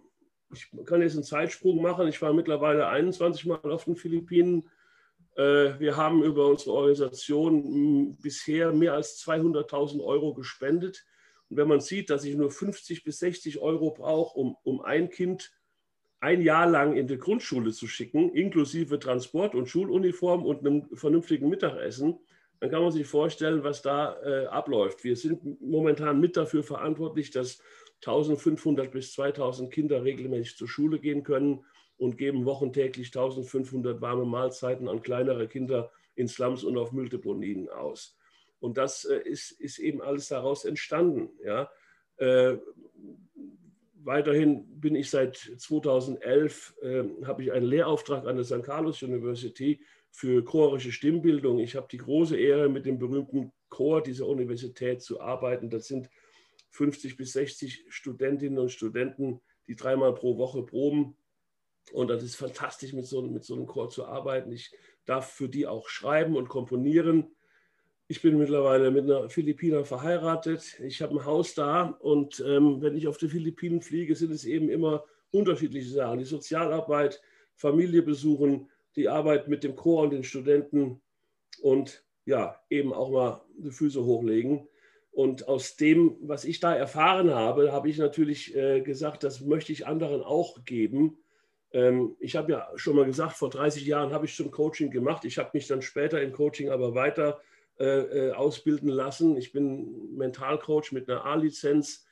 ich 0.54 0.72
kann 0.86 1.02
jetzt 1.02 1.16
einen 1.16 1.26
Zeitsprung 1.26 1.82
machen. 1.82 2.08
Ich 2.08 2.22
war 2.22 2.32
mittlerweile 2.32 2.88
21 2.88 3.48
Mal 3.48 3.60
auf 3.64 3.84
den 3.84 3.96
Philippinen. 3.96 4.68
Wir 5.36 5.96
haben 5.96 6.24
über 6.24 6.48
unsere 6.48 6.72
Organisation 6.74 8.18
bisher 8.18 8.74
mehr 8.74 8.94
als 8.94 9.24
200.000 9.26 10.04
Euro 10.04 10.34
gespendet. 10.34 11.06
Und 11.50 11.58
wenn 11.58 11.68
man 11.68 11.80
sieht, 11.80 12.10
dass 12.10 12.26
ich 12.26 12.36
nur 12.36 12.50
50 12.50 13.04
bis 13.04 13.20
60 13.20 13.60
Euro 13.60 13.92
brauche, 13.92 14.38
um, 14.38 14.58
um 14.64 14.82
ein 14.82 15.10
Kind 15.10 15.52
ein 16.22 16.42
Jahr 16.42 16.68
lang 16.68 16.96
in 16.96 17.08
die 17.08 17.18
Grundschule 17.18 17.72
zu 17.72 17.88
schicken, 17.88 18.34
inklusive 18.34 19.00
Transport 19.00 19.56
und 19.56 19.68
Schuluniform 19.68 20.46
und 20.46 20.66
einem 20.66 20.90
vernünftigen 20.94 21.50
Mittagessen, 21.50 22.20
dann 22.60 22.70
kann 22.72 22.82
man 22.82 22.92
sich 22.92 23.08
vorstellen, 23.08 23.64
was 23.64 23.82
da 23.82 24.22
äh, 24.24 24.46
abläuft. 24.48 25.04
Wir 25.04 25.16
sind 25.16 25.62
momentan 25.62 26.20
mit 26.20 26.36
dafür 26.36 26.64
verantwortlich, 26.64 27.32
dass 27.32 27.62
1500 28.06 28.92
bis 28.92 29.14
2000 29.14 29.72
Kinder 29.72 30.04
regelmäßig 30.04 30.58
zur 30.58 30.68
Schule 30.68 31.00
gehen 31.00 31.24
können 31.24 31.64
und 31.98 32.18
geben 32.18 32.46
wochentäglich 32.46 33.08
1500 33.08 34.02
warme 34.02 34.26
Mahlzeiten 34.26 34.90
an 34.90 35.02
kleinere 35.02 35.48
Kinder 35.48 35.92
in 36.16 36.28
Slums 36.28 36.64
und 36.66 36.78
auf 36.78 36.92
Mülldeponien 36.92 37.70
aus. 37.70 38.18
Und 38.60 38.78
das 38.78 39.06
äh, 39.06 39.20
ist, 39.20 39.52
ist 39.52 39.80
eben 39.80 40.02
alles 40.02 40.28
daraus 40.28 40.66
entstanden. 40.66 41.30
Ja. 41.44 41.70
Äh, 42.18 42.58
weiterhin 44.04 44.80
bin 44.80 44.96
ich 44.96 45.10
seit 45.10 45.36
2011, 45.36 46.76
äh, 46.82 47.04
habe 47.26 47.44
ich 47.44 47.52
einen 47.52 47.66
Lehrauftrag 47.66 48.26
an 48.26 48.36
der 48.36 48.46
St. 48.46 48.64
Carlos 48.64 49.02
University 49.04 49.82
für 50.12 50.44
chorische 50.44 50.92
Stimmbildung. 50.92 51.60
Ich 51.60 51.76
habe 51.76 51.88
die 51.92 51.98
große 51.98 52.38
Ehre, 52.38 52.70
mit 52.70 52.86
dem 52.86 52.98
berühmten 52.98 53.52
Chor 53.70 54.02
dieser 54.02 54.28
Universität 54.28 55.02
zu 55.02 55.22
arbeiten. 55.22 55.70
Das 55.70 55.88
sind 55.88 56.10
50 56.72 57.18
bis 57.18 57.34
60 57.34 57.86
Studentinnen 57.90 58.60
und 58.60 58.72
Studenten, 58.72 59.42
die 59.68 59.76
dreimal 59.76 60.14
pro 60.14 60.38
Woche 60.38 60.64
proben. 60.64 61.16
Und 61.92 62.10
das 62.10 62.24
ist 62.24 62.36
fantastisch, 62.36 62.94
mit 62.94 63.06
so, 63.06 63.22
mit 63.22 63.44
so 63.44 63.56
einem 63.56 63.66
Chor 63.66 63.90
zu 63.90 64.06
arbeiten. 64.06 64.52
Ich 64.52 64.72
darf 65.06 65.32
für 65.32 65.50
die 65.50 65.68
auch 65.68 65.90
schreiben 65.90 66.36
und 66.36 66.50
komponieren. 66.50 67.36
Ich 68.12 68.24
bin 68.24 68.40
mittlerweile 68.40 68.90
mit 68.90 69.04
einer 69.04 69.30
Philippiner 69.30 69.86
verheiratet. 69.86 70.80
Ich 70.80 71.04
habe 71.04 71.14
ein 71.14 71.26
Haus 71.26 71.54
da 71.54 71.96
und 72.00 72.44
ähm, 72.44 72.82
wenn 72.82 72.98
ich 72.98 73.08
auf 73.08 73.20
die 73.20 73.28
Philippinen 73.28 73.84
fliege, 73.84 74.16
sind 74.16 74.32
es 74.32 74.46
eben 74.46 74.68
immer 74.68 75.04
unterschiedliche 75.30 75.92
Sachen. 75.92 76.18
Die 76.18 76.26
Sozialarbeit, 76.26 77.22
Familie 77.54 78.02
besuchen, 78.02 78.68
die 78.96 79.10
Arbeit 79.10 79.48
mit 79.48 79.64
dem 79.64 79.76
Chor 79.76 80.02
und 80.02 80.10
den 80.10 80.24
Studenten 80.24 81.00
und 81.62 82.04
ja, 82.26 82.60
eben 82.72 82.94
auch 82.94 83.12
mal 83.12 83.44
die 83.60 83.70
Füße 83.70 84.04
hochlegen. 84.04 84.68
Und 85.12 85.48
aus 85.48 85.76
dem, 85.76 86.18
was 86.22 86.46
ich 86.46 86.60
da 86.60 86.74
erfahren 86.74 87.30
habe, 87.30 87.72
habe 87.72 87.90
ich 87.90 88.00
natürlich 88.00 88.56
äh, 88.56 88.82
gesagt, 88.82 89.24
das 89.24 89.42
möchte 89.42 89.72
ich 89.72 89.86
anderen 89.86 90.24
auch 90.24 90.66
geben. 90.66 91.20
Ähm, 91.74 92.16
ich 92.20 92.36
habe 92.36 92.54
ja 92.54 92.72
schon 92.76 92.96
mal 92.96 93.06
gesagt, 93.06 93.34
vor 93.34 93.52
30 93.52 93.86
Jahren 93.86 94.14
habe 94.14 94.26
ich 94.26 94.34
schon 94.34 94.50
Coaching 94.50 94.90
gemacht. 94.90 95.26
Ich 95.26 95.38
habe 95.38 95.52
mich 95.54 95.68
dann 95.68 95.84
später 95.84 96.20
im 96.20 96.32
Coaching 96.32 96.70
aber 96.70 96.96
weiter 96.96 97.40
äh, 97.80 98.28
äh 98.30 98.32
ausbilden 98.32 98.90
lassen. 98.90 99.38
Ich 99.38 99.52
bin 99.52 100.16
Mentalcoach 100.16 100.92
mit 100.92 101.10
einer 101.10 101.26
A-Lizenz. 101.26 102.06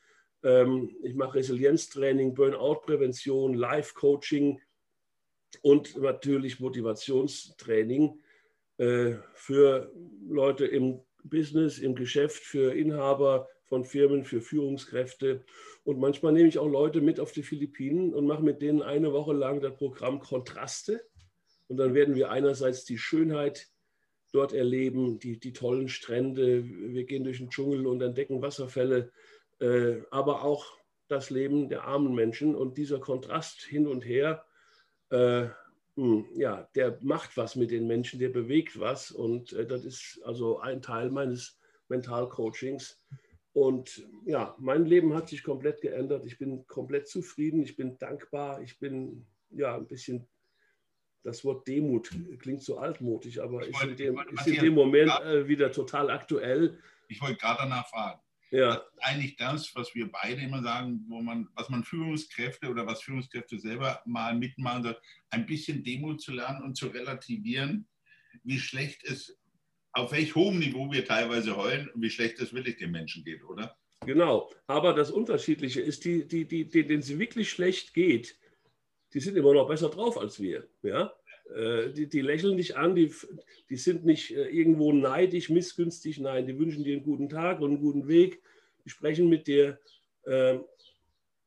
Ähm, 0.44 0.96
ich 1.04 1.16
mache 1.16 1.36
Resilienztraining, 1.36 2.34
Burnout-Prävention, 2.34 3.54
Life-Coaching 3.54 4.62
und 5.62 5.98
natürlich 5.98 6.60
Motivationstraining 6.60 8.20
äh, 8.78 9.16
für 9.34 9.92
Leute 10.28 10.66
im 10.66 11.02
Business, 11.24 11.80
im 11.80 11.96
Geschäft, 11.96 12.44
für 12.44 12.74
Inhaber 12.74 13.50
von 13.66 13.84
Firmen, 13.84 14.24
für 14.24 14.42
Führungskräfte. 14.42 15.44
Und 15.84 16.00
manchmal 16.00 16.34
nehme 16.34 16.48
ich 16.48 16.58
auch 16.58 16.68
Leute 16.68 17.02
mit 17.02 17.20
auf 17.20 17.32
die 17.32 17.44
Philippinen 17.44 18.14
und 18.14 18.26
mache 18.26 18.44
mit 18.44 18.62
denen 18.62 18.82
eine 18.82 19.12
Woche 19.12 19.34
lang 19.34 19.62
das 19.62 19.76
Programm 19.76 20.20
Kontraste. 20.20 21.04
Und 21.68 21.78
dann 21.78 21.94
werden 21.94 22.16
wir 22.16 22.32
einerseits 22.32 22.86
die 22.86 22.98
Schönheit 22.98 23.68
dort 24.32 24.54
erleben, 24.54 25.20
die, 25.20 25.40
die 25.40 25.54
tollen 25.54 25.90
Strände, 25.90 26.64
wir 26.66 27.06
gehen 27.06 27.24
durch 27.24 27.38
den 27.38 27.50
Dschungel 27.50 27.88
und 27.88 28.02
entdecken 28.02 28.42
Wasserfälle, 28.42 29.12
äh, 29.60 29.98
aber 30.12 30.44
auch 30.44 30.78
das 31.08 31.30
Leben 31.30 31.70
der 31.70 31.86
armen 31.86 32.14
Menschen. 32.14 32.56
Und 32.56 32.78
dieser 32.78 33.00
Kontrast 33.00 33.62
hin 33.62 33.88
und 33.88 34.06
her 34.06 34.46
äh, 35.10 35.48
hm, 35.98 36.26
ja, 36.36 36.70
der 36.76 37.00
macht 37.02 37.38
was 37.38 37.56
mit 37.56 37.72
den 37.72 37.88
Menschen, 37.88 38.20
der 38.20 38.30
bewegt 38.30 38.80
was. 38.80 39.12
Und 39.12 39.54
äh, 39.54 39.66
das 39.66 39.84
ist 39.84 40.22
also 40.24 40.60
ein 40.60 40.82
Teil 40.82 41.10
meines 41.10 41.60
Mentalcoachings. 41.90 43.02
Und 43.54 44.08
ja, 44.26 44.56
mein 44.60 44.86
Leben 44.86 45.16
hat 45.16 45.28
sich 45.28 45.44
komplett 45.44 45.82
geändert. 45.82 46.24
Ich 46.28 46.38
bin 46.38 46.68
komplett 46.68 47.08
zufrieden, 47.08 47.64
ich 47.64 47.76
bin 47.76 47.98
dankbar, 47.98 48.62
ich 48.62 48.78
bin 48.78 49.26
ja 49.50 49.76
ein 49.76 49.88
bisschen, 49.88 50.28
das 51.28 51.44
Wort 51.44 51.68
Demut 51.68 52.10
klingt 52.40 52.64
so 52.64 52.78
altmodisch, 52.78 53.38
aber 53.38 53.68
ist 53.68 53.84
in 53.84 53.98
dem, 53.98 54.18
ist 54.32 54.48
in 54.48 54.64
dem 54.64 54.74
Moment 54.74 55.12
äh, 55.26 55.46
wieder 55.46 55.70
total 55.74 56.10
aktuell. 56.10 56.80
Ich 57.10 57.22
wollte 57.22 57.36
gerade 57.36 57.64
danach 57.64 57.86
fragen. 57.90 58.22
Ja. 58.50 58.76
Das 58.76 58.78
ist 58.78 59.04
eigentlich 59.04 59.36
das, 59.36 59.76
was 59.76 59.94
wir 59.94 60.10
beide 60.10 60.42
immer 60.42 60.64
sagen, 60.64 61.04
wo 61.10 61.22
man, 61.22 61.50
was 61.54 61.68
man 61.68 61.84
Führungskräfte 61.84 62.70
oder 62.70 62.88
was 62.88 63.02
Führungskräfte 63.02 63.60
selber 63.60 64.02
mal 64.06 64.38
mitmachen 64.38 64.84
soll, 64.84 64.98
ein 65.30 65.46
bisschen 65.46 65.84
Demo 65.84 66.16
zu 66.16 66.32
lernen 66.32 66.64
und 66.64 66.78
zu 66.78 66.88
relativieren, 66.88 67.86
wie 68.46 68.60
schlecht 68.60 69.04
es, 69.04 69.38
auf 69.92 70.14
welch 70.14 70.34
hohem 70.34 70.60
Niveau 70.60 70.90
wir 70.90 71.04
teilweise 71.04 71.58
heulen 71.58 71.90
und 71.90 72.02
wie 72.02 72.10
schlecht 72.10 72.40
es 72.40 72.54
wirklich 72.54 72.78
den 72.78 72.92
Menschen 72.92 73.26
geht, 73.26 73.44
oder? 73.44 73.78
Genau, 74.06 74.50
aber 74.68 74.94
das 74.94 75.12
Unterschiedliche 75.12 75.82
ist, 75.82 76.06
die, 76.06 76.26
die, 76.26 76.48
die, 76.48 76.70
denen 76.70 77.00
es 77.00 77.20
wirklich 77.20 77.50
schlecht 77.50 77.94
geht, 77.94 78.38
die 79.14 79.20
sind 79.20 79.38
immer 79.38 79.54
noch 79.54 79.68
besser 79.68 79.90
drauf 79.90 80.18
als 80.18 80.40
wir. 80.40 80.68
Ja? 80.84 81.14
Äh, 81.56 81.92
die, 81.92 82.08
die, 82.08 82.22
lächeln 82.22 82.58
dich 82.58 82.76
an, 82.76 82.96
die, 82.96 83.14
die 83.70 83.78
sind 83.78 84.06
nicht 84.06 84.32
äh, 84.32 84.48
irgendwo 84.48 84.92
neidisch, 84.92 85.50
missgünstig, 85.50 86.20
nein, 86.20 86.46
die 86.46 86.58
wünschen 86.60 86.84
dir 86.84 86.94
einen 86.94 87.04
guten 87.04 87.30
Tag 87.30 87.62
und 87.62 87.72
einen 87.72 87.82
guten 87.82 88.08
Weg, 88.08 88.42
die 88.84 88.90
sprechen 88.90 89.30
mit 89.30 89.48
dir 89.48 89.80
ähm, 90.26 90.64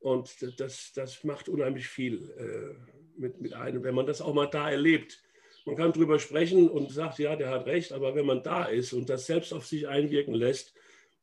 und 0.01 0.59
das, 0.59 0.93
das 0.95 1.25
macht 1.25 1.49
unheimlich 1.49 1.87
viel 1.87 2.31
äh, 2.39 3.21
mit, 3.21 3.41
mit 3.41 3.53
einem, 3.53 3.85
wenn 3.85 3.95
man 3.95 4.07
das 4.07 4.23
auch 4.23 4.33
mal 4.33 4.47
da 4.47 4.71
erlebt. 4.71 5.23
Man 5.67 5.77
kann 5.77 5.93
drüber 5.93 6.19
sprechen 6.19 6.71
und 6.71 6.91
sagt, 6.91 7.19
ja, 7.19 7.37
der 7.37 7.51
hat 7.51 7.67
recht, 7.67 7.93
aber 7.93 8.15
wenn 8.15 8.25
man 8.25 8.43
da 8.43 8.65
ist 8.65 8.95
und 8.95 9.11
das 9.11 9.27
selbst 9.27 9.53
auf 9.53 9.67
sich 9.67 9.87
einwirken 9.87 10.35
lässt, 10.35 10.75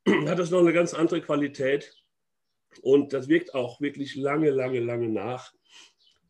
hat 0.27 0.37
das 0.37 0.51
noch 0.51 0.59
eine 0.59 0.73
ganz 0.73 0.93
andere 0.93 1.21
Qualität 1.21 1.95
und 2.81 3.13
das 3.13 3.27
wirkt 3.27 3.55
auch 3.55 3.81
wirklich 3.81 4.15
lange, 4.15 4.51
lange, 4.51 4.79
lange 4.79 5.09
nach. 5.09 5.53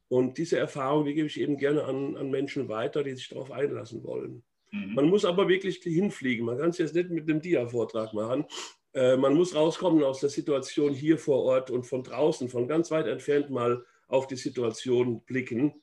Und 0.09 0.37
diese 0.37 0.57
Erfahrung, 0.57 1.05
die 1.05 1.13
gebe 1.13 1.27
ich 1.27 1.39
eben 1.39 1.57
gerne 1.57 1.83
an, 1.83 2.15
an 2.15 2.29
Menschen 2.29 2.69
weiter, 2.69 3.03
die 3.03 3.13
sich 3.13 3.27
darauf 3.29 3.51
einlassen 3.51 4.03
wollen. 4.03 4.43
Mhm. 4.71 4.93
Man 4.95 5.09
muss 5.09 5.25
aber 5.25 5.47
wirklich 5.47 5.77
hinfliegen. 5.77 6.45
Man 6.45 6.57
kann 6.57 6.69
es 6.69 6.77
jetzt 6.77 6.95
nicht 6.95 7.09
mit 7.09 7.29
einem 7.29 7.41
Dia-Vortrag 7.41 8.13
machen. 8.13 8.45
Äh, 8.93 9.17
man 9.17 9.33
muss 9.33 9.55
rauskommen 9.55 10.03
aus 10.03 10.21
der 10.21 10.29
Situation 10.29 10.93
hier 10.93 11.17
vor 11.17 11.43
Ort 11.43 11.69
und 11.71 11.83
von 11.83 12.03
draußen, 12.03 12.49
von 12.49 12.67
ganz 12.67 12.89
weit 12.91 13.07
entfernt 13.07 13.49
mal 13.49 13.83
auf 14.07 14.27
die 14.27 14.37
Situation 14.37 15.21
blicken. 15.25 15.81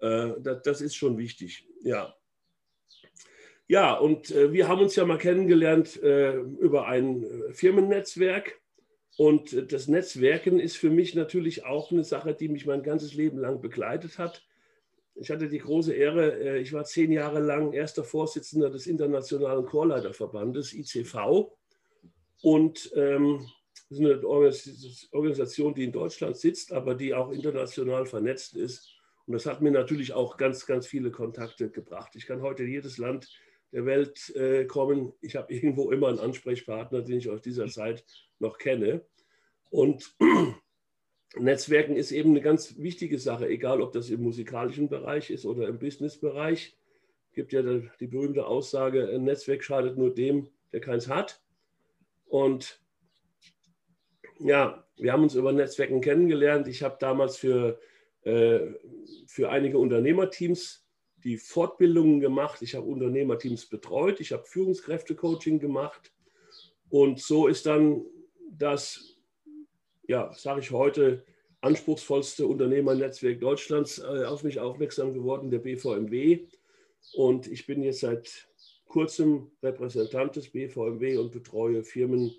Äh, 0.00 0.32
das, 0.40 0.62
das, 0.62 0.80
ist 0.80 0.94
schon 0.94 1.16
wichtig. 1.16 1.66
Ja. 1.82 2.14
Ja, 3.66 3.94
und 3.94 4.30
äh, 4.30 4.52
wir 4.52 4.68
haben 4.68 4.82
uns 4.82 4.94
ja 4.94 5.06
mal 5.06 5.16
kennengelernt 5.16 6.00
äh, 6.02 6.36
über 6.36 6.86
ein 6.86 7.24
äh, 7.24 7.52
Firmennetzwerk. 7.54 8.60
Und 9.16 9.72
das 9.72 9.86
Netzwerken 9.86 10.58
ist 10.58 10.76
für 10.76 10.90
mich 10.90 11.14
natürlich 11.14 11.64
auch 11.64 11.92
eine 11.92 12.04
Sache, 12.04 12.34
die 12.34 12.48
mich 12.48 12.66
mein 12.66 12.82
ganzes 12.82 13.14
Leben 13.14 13.38
lang 13.38 13.60
begleitet 13.60 14.18
hat. 14.18 14.44
Ich 15.14 15.30
hatte 15.30 15.48
die 15.48 15.58
große 15.58 15.94
Ehre, 15.94 16.40
äh, 16.40 16.58
ich 16.58 16.72
war 16.72 16.84
zehn 16.84 17.12
Jahre 17.12 17.40
lang 17.40 17.72
erster 17.72 18.02
Vorsitzender 18.02 18.70
des 18.70 18.88
Internationalen 18.88 19.64
Chorleiterverbandes, 19.64 20.72
ICV. 20.72 21.52
Und 22.42 22.92
ähm, 22.96 23.46
das 23.88 23.98
ist 23.98 24.04
eine 24.04 24.26
Organisation, 25.12 25.74
die 25.74 25.84
in 25.84 25.92
Deutschland 25.92 26.36
sitzt, 26.36 26.72
aber 26.72 26.94
die 26.94 27.14
auch 27.14 27.30
international 27.30 28.06
vernetzt 28.06 28.56
ist. 28.56 28.90
Und 29.26 29.34
das 29.34 29.46
hat 29.46 29.62
mir 29.62 29.70
natürlich 29.70 30.12
auch 30.12 30.36
ganz, 30.36 30.66
ganz 30.66 30.86
viele 30.86 31.10
Kontakte 31.10 31.70
gebracht. 31.70 32.16
Ich 32.16 32.26
kann 32.26 32.42
heute 32.42 32.64
jedes 32.64 32.98
Land 32.98 33.28
der 33.74 33.84
Welt 33.86 34.34
äh, 34.36 34.64
kommen. 34.66 35.12
Ich 35.20 35.34
habe 35.34 35.52
irgendwo 35.52 35.90
immer 35.90 36.08
einen 36.08 36.20
Ansprechpartner, 36.20 37.02
den 37.02 37.18
ich 37.18 37.28
aus 37.28 37.42
dieser 37.42 37.66
Zeit 37.66 38.04
noch 38.38 38.56
kenne. 38.56 39.04
Und 39.68 40.14
Netzwerken 41.36 41.96
ist 41.96 42.12
eben 42.12 42.30
eine 42.30 42.40
ganz 42.40 42.78
wichtige 42.78 43.18
Sache, 43.18 43.48
egal 43.48 43.82
ob 43.82 43.92
das 43.92 44.10
im 44.10 44.22
musikalischen 44.22 44.88
Bereich 44.88 45.30
ist 45.30 45.44
oder 45.44 45.66
im 45.66 45.80
Businessbereich. 45.80 46.78
Es 47.30 47.34
gibt 47.34 47.52
ja 47.52 47.62
die 47.62 48.06
berühmte 48.06 48.46
Aussage, 48.46 49.08
ein 49.08 49.24
Netzwerk 49.24 49.64
schadet 49.64 49.98
nur 49.98 50.14
dem, 50.14 50.48
der 50.72 50.80
keins 50.80 51.08
hat. 51.08 51.42
Und 52.26 52.80
ja, 54.38 54.86
wir 54.96 55.12
haben 55.12 55.24
uns 55.24 55.34
über 55.34 55.52
Netzwerken 55.52 56.00
kennengelernt. 56.00 56.68
Ich 56.68 56.84
habe 56.84 56.96
damals 57.00 57.36
für, 57.36 57.80
äh, 58.22 58.60
für 59.26 59.50
einige 59.50 59.78
Unternehmerteams 59.78 60.83
die 61.24 61.38
Fortbildungen 61.38 62.20
gemacht. 62.20 62.60
Ich 62.62 62.74
habe 62.74 62.86
Unternehmerteams 62.86 63.66
betreut. 63.66 64.20
Ich 64.20 64.32
habe 64.32 64.44
Führungskräftecoaching 64.44 65.58
gemacht. 65.58 66.12
Und 66.90 67.20
so 67.20 67.48
ist 67.48 67.66
dann 67.66 68.04
das, 68.50 69.16
ja, 70.06 70.32
sage 70.34 70.60
ich 70.60 70.70
heute, 70.70 71.24
anspruchsvollste 71.62 72.46
Unternehmernetzwerk 72.46 73.40
Deutschlands 73.40 73.98
äh, 73.98 74.24
auf 74.24 74.44
mich 74.44 74.60
aufmerksam 74.60 75.14
geworden, 75.14 75.50
der 75.50 75.60
BVMW. 75.60 76.46
Und 77.14 77.46
ich 77.46 77.66
bin 77.66 77.82
jetzt 77.82 78.00
seit 78.00 78.48
kurzem 78.86 79.50
Repräsentant 79.62 80.36
des 80.36 80.50
BVMW 80.50 81.16
und 81.16 81.32
betreue 81.32 81.82
Firmen 81.82 82.32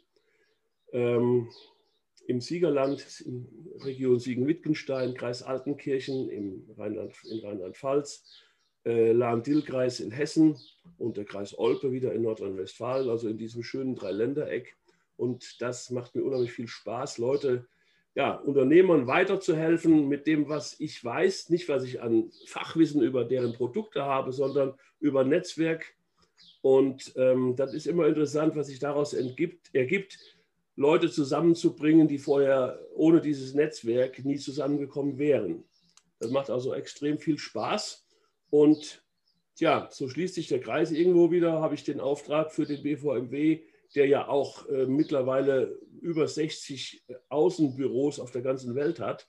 ähm, 0.93 1.49
im 2.27 2.39
Siegerland, 2.39 3.21
in 3.21 3.47
Region 3.83 4.19
Siegen-Wittgenstein, 4.19 5.15
Kreis 5.15 5.43
Altenkirchen 5.43 6.29
im 6.29 6.69
Rheinland, 6.77 7.13
in 7.29 7.39
Rheinland-Pfalz, 7.39 8.23
äh, 8.85 9.11
Lahn-Dill-Kreis 9.11 9.99
in 9.99 10.11
Hessen 10.11 10.57
und 10.97 11.17
der 11.17 11.25
Kreis 11.25 11.57
Olpe 11.57 11.91
wieder 11.91 12.13
in 12.13 12.21
Nordrhein-Westfalen, 12.23 13.09
also 13.09 13.27
in 13.27 13.37
diesem 13.37 13.63
schönen 13.63 13.95
Dreiländereck. 13.95 14.75
Und 15.17 15.61
das 15.61 15.89
macht 15.89 16.15
mir 16.15 16.23
unheimlich 16.23 16.51
viel 16.51 16.67
Spaß, 16.67 17.17
Leute 17.17 17.67
ja, 18.15 18.35
Unternehmern 18.35 19.07
weiterzuhelfen 19.07 20.07
mit 20.07 20.25
dem, 20.25 20.47
was 20.47 20.79
ich 20.79 21.03
weiß, 21.03 21.49
nicht 21.49 21.67
was 21.67 21.83
ich 21.83 22.01
an 22.01 22.31
Fachwissen 22.47 23.01
über 23.01 23.25
deren 23.25 23.53
Produkte 23.53 24.03
habe, 24.03 24.31
sondern 24.31 24.73
über 24.99 25.25
Netzwerk. 25.25 25.93
Und 26.61 27.13
ähm, 27.17 27.55
das 27.57 27.73
ist 27.73 27.85
immer 27.85 28.07
interessant, 28.07 28.55
was 28.55 28.67
sich 28.67 28.79
daraus 28.79 29.13
entgibt, 29.13 29.69
ergibt, 29.75 30.17
Leute 30.77 31.09
zusammenzubringen, 31.09 32.07
die 32.07 32.17
vorher 32.17 32.79
ohne 32.95 33.21
dieses 33.21 33.53
Netzwerk 33.53 34.23
nie 34.25 34.37
zusammengekommen 34.37 35.17
wären. 35.17 35.63
Das 36.19 36.31
macht 36.31 36.49
also 36.49 36.73
extrem 36.73 37.17
viel 37.17 37.37
Spaß. 37.37 38.04
Und 38.57 39.03
ja, 39.57 39.87
so 39.91 40.07
schließt 40.07 40.35
sich 40.35 40.47
der 40.47 40.59
Kreis 40.59 40.91
irgendwo 40.91 41.31
wieder, 41.31 41.61
habe 41.61 41.75
ich 41.75 41.83
den 41.83 41.99
Auftrag 41.99 42.51
für 42.51 42.65
den 42.65 42.83
BVMW 42.83 43.61
der 43.95 44.07
ja 44.07 44.27
auch 44.27 44.67
äh, 44.67 44.85
mittlerweile 44.85 45.79
über 46.01 46.27
60 46.27 47.03
Außenbüros 47.29 48.19
auf 48.19 48.31
der 48.31 48.41
ganzen 48.41 48.75
Welt 48.75 48.99
hat, 48.99 49.27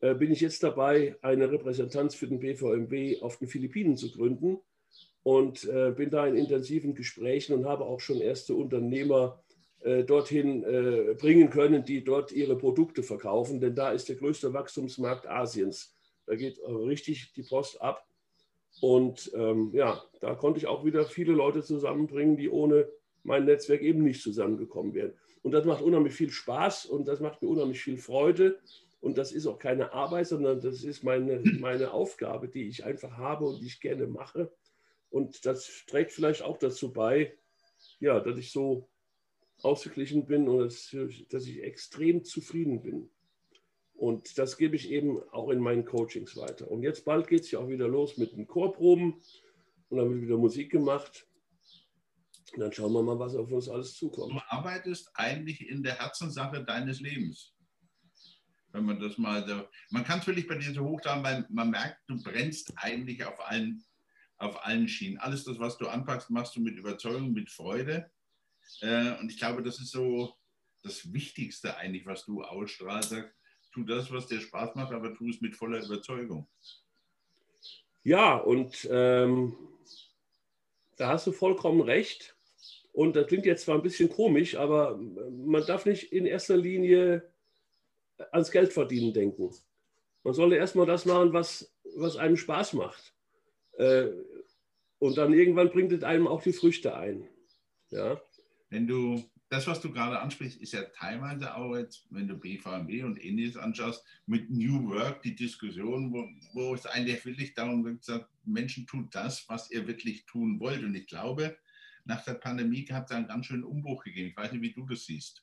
äh, 0.00 0.14
bin 0.14 0.32
ich 0.32 0.40
jetzt 0.40 0.62
dabei, 0.62 1.16
eine 1.22 1.50
Repräsentanz 1.50 2.14
für 2.14 2.26
den 2.26 2.40
BVMW 2.40 3.20
auf 3.20 3.38
den 3.38 3.48
Philippinen 3.48 3.96
zu 3.96 4.10
gründen 4.10 4.58
und 5.22 5.64
äh, 5.64 5.92
bin 5.94 6.10
da 6.10 6.26
in 6.26 6.36
intensiven 6.36 6.94
Gesprächen 6.94 7.54
und 7.54 7.66
habe 7.66 7.84
auch 7.84 8.00
schon 8.00 8.20
erste 8.20 8.54
Unternehmer 8.54 9.42
äh, 9.80 10.04
dorthin 10.04 10.64
äh, 10.64 11.14
bringen 11.14 11.50
können, 11.50 11.84
die 11.84 12.02
dort 12.02 12.32
ihre 12.32 12.56
Produkte 12.56 13.02
verkaufen, 13.02 13.60
denn 13.60 13.74
da 13.74 13.90
ist 13.92 14.08
der 14.08 14.16
größte 14.16 14.52
Wachstumsmarkt 14.52 15.26
Asiens. 15.26 15.94
Da 16.26 16.36
geht 16.36 16.58
äh, 16.58 16.70
richtig 16.70 17.32
die 17.34 17.42
Post 17.42 17.80
ab. 17.82 18.06
Und 18.80 19.30
ähm, 19.34 19.70
ja, 19.74 20.02
da 20.20 20.34
konnte 20.34 20.58
ich 20.58 20.66
auch 20.66 20.84
wieder 20.84 21.04
viele 21.04 21.32
Leute 21.32 21.62
zusammenbringen, 21.62 22.36
die 22.36 22.48
ohne 22.48 22.88
mein 23.22 23.44
Netzwerk 23.44 23.82
eben 23.82 24.02
nicht 24.02 24.22
zusammengekommen 24.22 24.94
wären. 24.94 25.12
Und 25.42 25.52
das 25.52 25.64
macht 25.64 25.82
unheimlich 25.82 26.14
viel 26.14 26.30
Spaß 26.30 26.86
und 26.86 27.06
das 27.06 27.20
macht 27.20 27.42
mir 27.42 27.48
unheimlich 27.48 27.82
viel 27.82 27.98
Freude. 27.98 28.58
Und 29.00 29.16
das 29.16 29.32
ist 29.32 29.46
auch 29.46 29.58
keine 29.58 29.92
Arbeit, 29.92 30.26
sondern 30.26 30.60
das 30.60 30.84
ist 30.84 31.02
meine, 31.02 31.40
meine 31.60 31.92
Aufgabe, 31.92 32.48
die 32.48 32.68
ich 32.68 32.84
einfach 32.84 33.16
habe 33.16 33.46
und 33.46 33.60
die 33.60 33.66
ich 33.66 33.80
gerne 33.80 34.06
mache. 34.06 34.52
Und 35.10 35.46
das 35.46 35.84
trägt 35.86 36.12
vielleicht 36.12 36.42
auch 36.42 36.58
dazu 36.58 36.92
bei, 36.92 37.34
ja, 37.98 38.20
dass 38.20 38.38
ich 38.38 38.52
so 38.52 38.88
ausgeglichen 39.62 40.26
bin 40.26 40.48
und 40.48 40.58
dass, 40.58 40.94
dass 41.30 41.46
ich 41.46 41.62
extrem 41.62 42.24
zufrieden 42.24 42.82
bin. 42.82 43.10
Und 44.00 44.38
das 44.38 44.56
gebe 44.56 44.76
ich 44.76 44.90
eben 44.90 45.20
auch 45.30 45.50
in 45.50 45.60
meinen 45.60 45.84
Coachings 45.84 46.34
weiter. 46.34 46.70
Und 46.70 46.82
jetzt 46.82 47.04
bald 47.04 47.28
geht 47.28 47.42
es 47.42 47.50
ja 47.50 47.58
auch 47.58 47.68
wieder 47.68 47.86
los 47.86 48.16
mit 48.16 48.32
den 48.32 48.46
Chorproben 48.46 49.20
und 49.90 49.98
dann 49.98 50.08
wird 50.08 50.22
wieder 50.22 50.38
Musik 50.38 50.72
gemacht. 50.72 51.26
Und 52.54 52.60
dann 52.60 52.72
schauen 52.72 52.94
wir 52.94 53.02
mal, 53.02 53.18
was 53.18 53.34
auf 53.34 53.52
uns 53.52 53.68
alles 53.68 53.94
zukommt. 53.94 54.32
Du 54.32 54.40
arbeitest 54.48 55.10
eigentlich 55.12 55.68
in 55.68 55.82
der 55.82 55.98
Herzenssache 55.98 56.64
deines 56.64 57.00
Lebens. 57.00 57.54
Wenn 58.72 58.86
man 58.86 58.98
das 58.98 59.18
mal 59.18 59.46
so. 59.46 59.68
Man 59.90 60.04
kann 60.04 60.20
es 60.20 60.26
wirklich 60.26 60.48
bei 60.48 60.54
dir 60.54 60.72
so 60.72 60.82
hoch 60.82 61.04
haben, 61.04 61.22
weil 61.22 61.46
man 61.50 61.68
merkt, 61.68 61.98
du 62.08 62.16
brennst 62.22 62.72
eigentlich 62.76 63.22
auf 63.26 63.38
allen, 63.50 63.84
auf 64.38 64.64
allen 64.64 64.88
Schienen. 64.88 65.18
Alles 65.18 65.44
das, 65.44 65.58
was 65.58 65.76
du 65.76 65.86
anpackst, 65.86 66.30
machst 66.30 66.56
du 66.56 66.60
mit 66.60 66.78
Überzeugung, 66.78 67.34
mit 67.34 67.50
Freude. 67.50 68.10
Äh, 68.80 69.18
und 69.18 69.30
ich 69.30 69.36
glaube, 69.36 69.62
das 69.62 69.78
ist 69.78 69.90
so 69.90 70.34
das 70.82 71.12
Wichtigste 71.12 71.76
eigentlich, 71.76 72.06
was 72.06 72.24
du 72.24 72.42
ausstrahlst. 72.42 73.14
Tu 73.72 73.84
das, 73.84 74.10
was 74.12 74.26
dir 74.26 74.40
Spaß 74.40 74.74
macht, 74.74 74.92
aber 74.92 75.14
tu 75.14 75.28
es 75.28 75.40
mit 75.40 75.54
voller 75.54 75.84
Überzeugung. 75.84 76.46
Ja, 78.02 78.36
und 78.36 78.88
ähm, 78.90 79.56
da 80.96 81.08
hast 81.08 81.26
du 81.26 81.32
vollkommen 81.32 81.80
recht. 81.80 82.36
Und 82.92 83.14
das 83.14 83.26
klingt 83.28 83.46
jetzt 83.46 83.64
zwar 83.64 83.76
ein 83.76 83.82
bisschen 83.82 84.08
komisch, 84.08 84.56
aber 84.56 84.96
man 84.96 85.64
darf 85.66 85.86
nicht 85.86 86.12
in 86.12 86.26
erster 86.26 86.56
Linie 86.56 87.30
ans 88.32 88.50
Geld 88.50 88.72
verdienen 88.72 89.12
denken. 89.12 89.54
Man 90.24 90.34
sollte 90.34 90.56
erstmal 90.56 90.86
das 90.86 91.06
machen, 91.06 91.32
was, 91.32 91.72
was 91.96 92.16
einem 92.16 92.36
Spaß 92.36 92.74
macht. 92.74 93.14
Äh, 93.78 94.08
und 94.98 95.16
dann 95.16 95.32
irgendwann 95.32 95.70
bringt 95.70 95.92
es 95.92 96.02
einem 96.02 96.26
auch 96.26 96.42
die 96.42 96.52
Früchte 96.52 96.94
ein. 96.94 97.28
Ja? 97.90 98.20
Wenn 98.68 98.86
du 98.86 99.29
das, 99.50 99.66
was 99.66 99.80
du 99.80 99.90
gerade 99.90 100.20
ansprichst, 100.20 100.60
ist 100.60 100.72
ja 100.72 100.84
teilweise 100.84 101.56
auch 101.56 101.76
jetzt, 101.76 102.06
wenn 102.10 102.28
du 102.28 102.36
BVMW 102.36 103.02
und 103.02 103.22
ähnliches 103.22 103.56
anschaust, 103.56 104.04
mit 104.26 104.48
New 104.48 104.88
Work 104.90 105.22
die 105.22 105.34
Diskussion, 105.34 106.12
wo, 106.12 106.28
wo 106.54 106.72
es 106.72 106.86
eigentlich 106.86 107.24
wirklich 107.24 107.52
darum 107.54 107.84
geht, 107.84 108.26
Menschen 108.44 108.86
tut 108.86 109.12
das, 109.12 109.48
was 109.48 109.68
ihr 109.72 109.88
wirklich 109.88 110.24
tun 110.26 110.60
wollt. 110.60 110.84
Und 110.84 110.94
ich 110.94 111.08
glaube, 111.08 111.58
nach 112.04 112.24
der 112.24 112.34
Pandemie 112.34 112.86
hat 112.92 113.10
es 113.10 113.16
einen 113.16 113.26
ganz 113.26 113.46
schönen 113.46 113.64
Umbruch 113.64 114.04
gegeben. 114.04 114.28
Ich 114.28 114.36
weiß 114.36 114.52
nicht, 114.52 114.62
wie 114.62 114.72
du 114.72 114.86
das 114.86 115.04
siehst. 115.04 115.42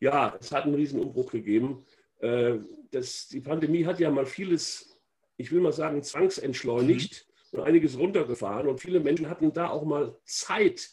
Ja, 0.00 0.34
es 0.40 0.50
hat 0.50 0.64
einen 0.64 0.74
riesen 0.74 1.00
Umbruch 1.00 1.30
gegeben. 1.30 1.84
Äh, 2.20 2.60
das, 2.90 3.28
die 3.28 3.42
Pandemie 3.42 3.84
hat 3.84 4.00
ja 4.00 4.10
mal 4.10 4.24
vieles, 4.24 4.98
ich 5.36 5.52
will 5.52 5.60
mal 5.60 5.74
sagen, 5.74 6.02
zwangsentschleunigt 6.02 7.26
mhm. 7.26 7.27
Und 7.52 7.60
einiges 7.60 7.98
runtergefahren. 7.98 8.68
Und 8.68 8.80
viele 8.80 9.00
Menschen 9.00 9.28
hatten 9.28 9.52
da 9.52 9.70
auch 9.70 9.84
mal 9.84 10.16
Zeit, 10.24 10.92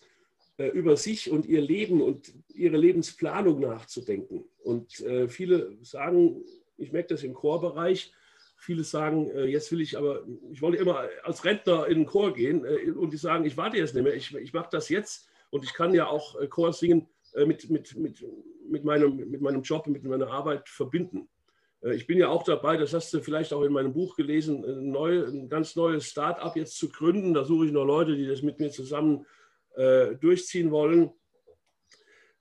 äh, 0.58 0.70
über 0.70 0.96
sich 0.96 1.30
und 1.30 1.46
ihr 1.46 1.60
Leben 1.60 2.02
und 2.02 2.34
ihre 2.54 2.78
Lebensplanung 2.78 3.60
nachzudenken. 3.60 4.46
Und 4.64 5.02
äh, 5.02 5.28
viele 5.28 5.78
sagen, 5.82 6.46
ich 6.78 6.94
merke 6.94 7.10
das 7.10 7.24
im 7.24 7.34
Chorbereich, 7.34 8.14
Viele 8.58 8.86
sagen, 8.86 9.30
äh, 9.32 9.46
jetzt 9.46 9.70
will 9.74 9.82
ich 9.82 9.98
aber, 9.98 10.26
ich 10.50 10.62
wollte 10.62 10.78
immer 10.78 11.10
als 11.24 11.44
Rentner 11.44 11.88
in 11.88 12.00
den 12.00 12.06
Chor 12.06 12.34
gehen 12.34 12.66
und 12.96 13.12
die 13.12 13.18
sagen, 13.18 13.44
ich 13.44 13.58
warte 13.58 13.78
jetzt 13.78 13.94
nicht 13.94 14.04
mehr, 14.04 14.16
ich, 14.16 14.34
ich 14.34 14.54
mache 14.54 14.70
das 14.72 14.88
jetzt 14.88 15.28
und 15.50 15.66
ich 15.66 15.74
kann 15.74 15.94
ja 15.94 16.08
auch 16.08 16.36
Chor 16.50 16.72
singen 16.72 17.08
mit, 17.46 17.70
mit, 17.70 17.96
mit, 17.98 18.26
mit, 18.68 18.84
meinem, 18.86 19.18
mit 19.18 19.42
meinem 19.42 19.62
Job, 19.62 19.86
mit 19.88 20.06
meiner 20.06 20.32
Arbeit 20.32 20.70
verbinden. 20.70 21.28
Ich 21.94 22.08
bin 22.08 22.18
ja 22.18 22.30
auch 22.30 22.44
dabei, 22.44 22.78
das 22.78 22.94
hast 22.94 23.14
du 23.14 23.22
vielleicht 23.22 23.54
auch 23.54 23.62
in 23.62 23.72
meinem 23.72 23.94
Buch 23.94 24.16
gelesen, 24.16 24.66
ein, 24.66 24.90
neu, 24.90 25.24
ein 25.24 25.50
ganz 25.50 25.76
neues 25.76 26.06
Start-up 26.06 26.56
jetzt 26.56 26.78
zu 26.78 26.90
gründen. 26.90 27.34
Da 27.34 27.44
suche 27.44 27.68
ich 27.68 27.72
noch 27.72 27.86
Leute, 27.86 28.16
die 28.16 28.26
das 28.26 28.42
mit 28.42 28.60
mir 28.60 28.72
zusammen 28.72 29.26
äh, 29.76 30.16
durchziehen 30.16 30.72
wollen. 30.72 31.12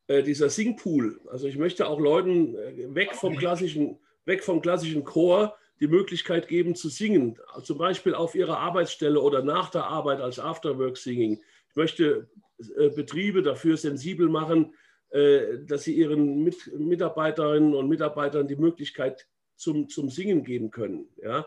Äh, 0.06 0.22
dieser 0.22 0.50
Singpool, 0.50 1.20
also 1.28 1.46
ich 1.46 1.56
möchte 1.56 1.88
auch 1.88 1.98
Leuten 1.98 2.54
äh, 2.56 2.94
weg 2.94 3.14
vom 3.14 3.36
klassischen, 3.36 3.98
weg 4.26 4.44
vom 4.44 4.60
klassischen 4.60 5.04
Chor 5.04 5.56
die 5.80 5.88
Möglichkeit 5.88 6.48
geben 6.48 6.74
zu 6.74 6.88
singen, 6.88 7.38
zum 7.62 7.78
Beispiel 7.78 8.14
auf 8.14 8.34
ihrer 8.34 8.58
Arbeitsstelle 8.58 9.20
oder 9.20 9.42
nach 9.42 9.70
der 9.70 9.84
Arbeit 9.84 10.20
als 10.20 10.38
Afterwork-Singing. 10.38 11.42
Ich 11.70 11.76
möchte 11.76 12.28
äh, 12.76 12.90
Betriebe 12.90 13.42
dafür 13.42 13.76
sensibel 13.76 14.28
machen, 14.28 14.74
äh, 15.08 15.58
dass 15.66 15.84
sie 15.84 15.94
ihren 15.94 16.44
Mitarbeiterinnen 16.44 17.74
und 17.74 17.88
Mitarbeitern 17.88 18.46
die 18.46 18.56
Möglichkeit 18.56 19.26
zum, 19.56 19.88
zum 19.88 20.10
Singen 20.10 20.44
geben 20.44 20.70
können. 20.70 21.08
Ja? 21.22 21.46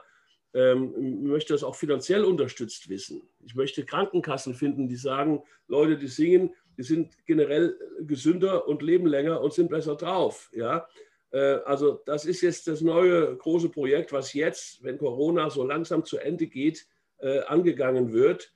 Ähm, 0.53 0.93
ich 0.97 1.29
möchte 1.29 1.53
das 1.53 1.63
auch 1.63 1.75
finanziell 1.75 2.23
unterstützt 2.23 2.89
wissen. 2.89 3.21
Ich 3.45 3.55
möchte 3.55 3.85
Krankenkassen 3.85 4.53
finden, 4.53 4.87
die 4.87 4.95
sagen, 4.95 5.43
Leute, 5.67 5.97
die 5.97 6.07
singen, 6.07 6.53
die 6.77 6.83
sind 6.83 7.15
generell 7.25 7.77
gesünder 8.01 8.67
und 8.67 8.81
leben 8.81 9.07
länger 9.07 9.41
und 9.41 9.53
sind 9.53 9.69
besser 9.69 9.95
drauf. 9.95 10.49
Ja? 10.53 10.87
Äh, 11.31 11.59
also 11.65 12.01
das 12.05 12.25
ist 12.25 12.41
jetzt 12.41 12.67
das 12.67 12.81
neue 12.81 13.35
große 13.35 13.69
Projekt, 13.69 14.11
was 14.11 14.33
jetzt, 14.33 14.83
wenn 14.83 14.97
Corona 14.97 15.49
so 15.49 15.63
langsam 15.63 16.05
zu 16.05 16.17
Ende 16.17 16.47
geht, 16.47 16.87
äh, 17.19 17.39
angegangen 17.41 18.13
wird. 18.13 18.53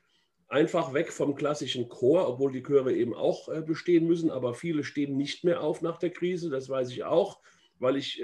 Einfach 0.48 0.94
weg 0.94 1.14
vom 1.14 1.36
klassischen 1.36 1.88
Chor, 1.88 2.28
obwohl 2.28 2.52
die 2.52 2.64
Chöre 2.64 2.94
eben 2.94 3.14
auch 3.14 3.48
äh, 3.50 3.62
bestehen 3.62 4.06
müssen, 4.06 4.30
aber 4.30 4.54
viele 4.54 4.84
stehen 4.84 5.16
nicht 5.16 5.44
mehr 5.44 5.62
auf 5.62 5.82
nach 5.82 5.98
der 5.98 6.10
Krise, 6.10 6.50
das 6.50 6.68
weiß 6.68 6.90
ich 6.92 7.04
auch, 7.06 7.40
weil 7.80 7.96
ich 7.96 8.22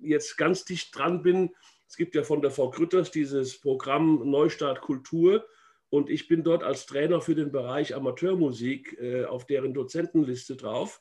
jetzt 0.00 0.36
ganz 0.36 0.64
dicht 0.64 0.96
dran 0.96 1.22
bin. 1.22 1.54
Es 1.88 1.96
gibt 1.96 2.14
ja 2.14 2.22
von 2.22 2.42
der 2.42 2.50
Frau 2.50 2.70
Grütters 2.70 3.10
dieses 3.10 3.60
Programm 3.60 4.28
Neustart 4.28 4.80
Kultur 4.80 5.46
und 5.88 6.10
ich 6.10 6.28
bin 6.28 6.42
dort 6.42 6.62
als 6.62 6.86
Trainer 6.86 7.20
für 7.20 7.34
den 7.34 7.52
Bereich 7.52 7.94
Amateurmusik 7.94 8.98
auf 9.28 9.46
deren 9.46 9.72
Dozentenliste 9.72 10.56
drauf 10.56 11.00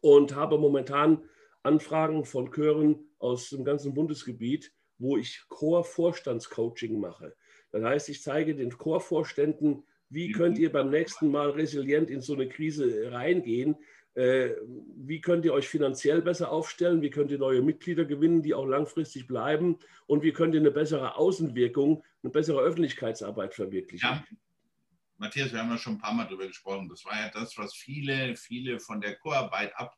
und 0.00 0.34
habe 0.34 0.58
momentan 0.58 1.22
Anfragen 1.62 2.24
von 2.24 2.50
Chören 2.50 3.10
aus 3.18 3.50
dem 3.50 3.64
ganzen 3.64 3.94
Bundesgebiet, 3.94 4.72
wo 4.98 5.16
ich 5.16 5.44
Chorvorstandscoaching 5.48 6.98
mache. 6.98 7.36
Das 7.70 7.84
heißt, 7.84 8.08
ich 8.08 8.22
zeige 8.22 8.54
den 8.54 8.76
Chorvorständen, 8.76 9.84
wie 10.08 10.28
mhm. 10.28 10.32
könnt 10.32 10.58
ihr 10.58 10.72
beim 10.72 10.90
nächsten 10.90 11.30
Mal 11.30 11.50
resilient 11.50 12.10
in 12.10 12.20
so 12.20 12.34
eine 12.34 12.48
Krise 12.48 13.12
reingehen? 13.12 13.76
Äh, 14.14 14.50
wie 14.96 15.20
könnt 15.20 15.44
ihr 15.44 15.54
euch 15.54 15.68
finanziell 15.68 16.20
besser 16.20 16.52
aufstellen? 16.52 17.00
Wie 17.00 17.10
könnt 17.10 17.30
ihr 17.30 17.38
neue 17.38 17.62
Mitglieder 17.62 18.04
gewinnen, 18.04 18.42
die 18.42 18.54
auch 18.54 18.66
langfristig 18.66 19.26
bleiben? 19.26 19.78
Und 20.06 20.22
wie 20.22 20.32
könnt 20.32 20.54
ihr 20.54 20.60
eine 20.60 20.70
bessere 20.70 21.16
Außenwirkung, 21.16 22.04
eine 22.22 22.30
bessere 22.30 22.60
Öffentlichkeitsarbeit 22.60 23.54
verwirklichen? 23.54 24.06
Ja. 24.06 24.24
Matthias, 25.16 25.52
wir 25.52 25.60
haben 25.60 25.70
ja 25.70 25.78
schon 25.78 25.94
ein 25.94 26.00
paar 26.00 26.12
Mal 26.12 26.24
darüber 26.24 26.46
gesprochen. 26.46 26.88
Das 26.88 27.04
war 27.04 27.14
ja 27.14 27.30
das, 27.32 27.56
was 27.56 27.74
viele, 27.74 28.36
viele 28.36 28.80
von 28.80 29.00
der 29.00 29.16
Chorarbeit 29.16 29.72
ab, 29.76 29.96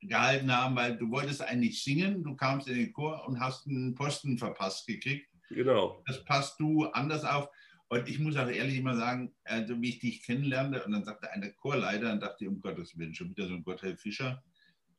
gehalten 0.00 0.54
haben, 0.54 0.76
weil 0.76 0.96
du 0.96 1.10
wolltest 1.10 1.42
eigentlich 1.42 1.82
singen, 1.82 2.22
du 2.22 2.36
kamst 2.36 2.68
in 2.68 2.74
den 2.74 2.92
Chor 2.92 3.26
und 3.26 3.40
hast 3.40 3.66
einen 3.66 3.94
Posten 3.94 4.38
verpasst 4.38 4.86
gekriegt. 4.86 5.28
Genau. 5.50 6.02
Das 6.06 6.24
passt 6.24 6.58
du 6.60 6.86
anders 6.86 7.24
auf. 7.24 7.48
Und 7.88 8.08
ich 8.08 8.18
muss 8.18 8.36
auch 8.36 8.48
ehrlich 8.48 8.82
mal 8.82 8.96
sagen, 8.96 9.32
also 9.44 9.80
wie 9.80 9.90
ich 9.90 9.98
dich 10.00 10.22
kennenlernte, 10.22 10.84
und 10.84 10.92
dann 10.92 11.04
sagte 11.04 11.30
einer 11.30 11.50
Chorleiter, 11.50 12.12
und 12.12 12.20
dachte 12.20 12.44
ich, 12.44 12.48
um 12.48 12.60
Gottes 12.60 12.98
Willen, 12.98 13.14
schon 13.14 13.30
wieder 13.30 13.46
so 13.46 13.54
ein 13.54 13.62
Gotthelf 13.62 14.00
Fischer, 14.00 14.42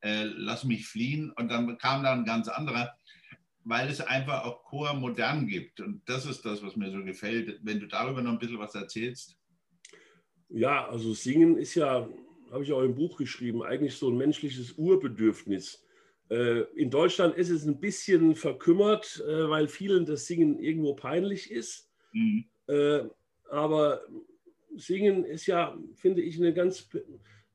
äh, 0.01 0.23
lass 0.23 0.63
mich 0.63 0.87
fliehen. 0.87 1.31
Und 1.31 1.49
dann 1.49 1.77
kam 1.77 2.03
da 2.03 2.13
ein 2.13 2.25
ganz 2.25 2.47
anderer, 2.47 2.95
weil 3.65 3.89
es 3.89 3.99
einfach 3.99 4.45
auch 4.45 4.63
Chor 4.63 4.93
modern 4.93 5.47
gibt. 5.47 5.81
Und 5.81 6.01
das 6.07 6.25
ist 6.25 6.45
das, 6.45 6.63
was 6.63 6.77
mir 6.77 6.89
so 6.91 7.03
gefällt. 7.03 7.59
Wenn 7.61 7.79
du 7.81 7.87
darüber 7.87 8.21
noch 8.21 8.31
ein 8.31 8.39
bisschen 8.39 8.59
was 8.59 8.75
erzählst. 8.75 9.37
Ja, 10.49 10.87
also 10.87 11.13
Singen 11.13 11.57
ist 11.57 11.75
ja, 11.75 12.07
habe 12.51 12.63
ich 12.63 12.71
auch 12.71 12.83
im 12.83 12.95
Buch 12.95 13.17
geschrieben, 13.17 13.63
eigentlich 13.63 13.95
so 13.95 14.09
ein 14.09 14.17
menschliches 14.17 14.73
Urbedürfnis. 14.77 15.83
Äh, 16.29 16.61
in 16.75 16.89
Deutschland 16.89 17.35
ist 17.35 17.49
es 17.49 17.65
ein 17.65 17.81
bisschen 17.81 18.35
verkümmert, 18.35 19.21
äh, 19.27 19.49
weil 19.49 19.67
vielen 19.67 20.05
das 20.05 20.25
Singen 20.25 20.57
irgendwo 20.59 20.93
peinlich 20.93 21.51
ist. 21.51 21.89
Mhm. 22.13 22.45
Äh, 22.67 23.03
aber 23.49 24.01
Singen 24.75 25.25
ist 25.25 25.45
ja, 25.47 25.77
finde 25.95 26.21
ich, 26.21 26.37
eine 26.37 26.53
ganz, 26.53 26.89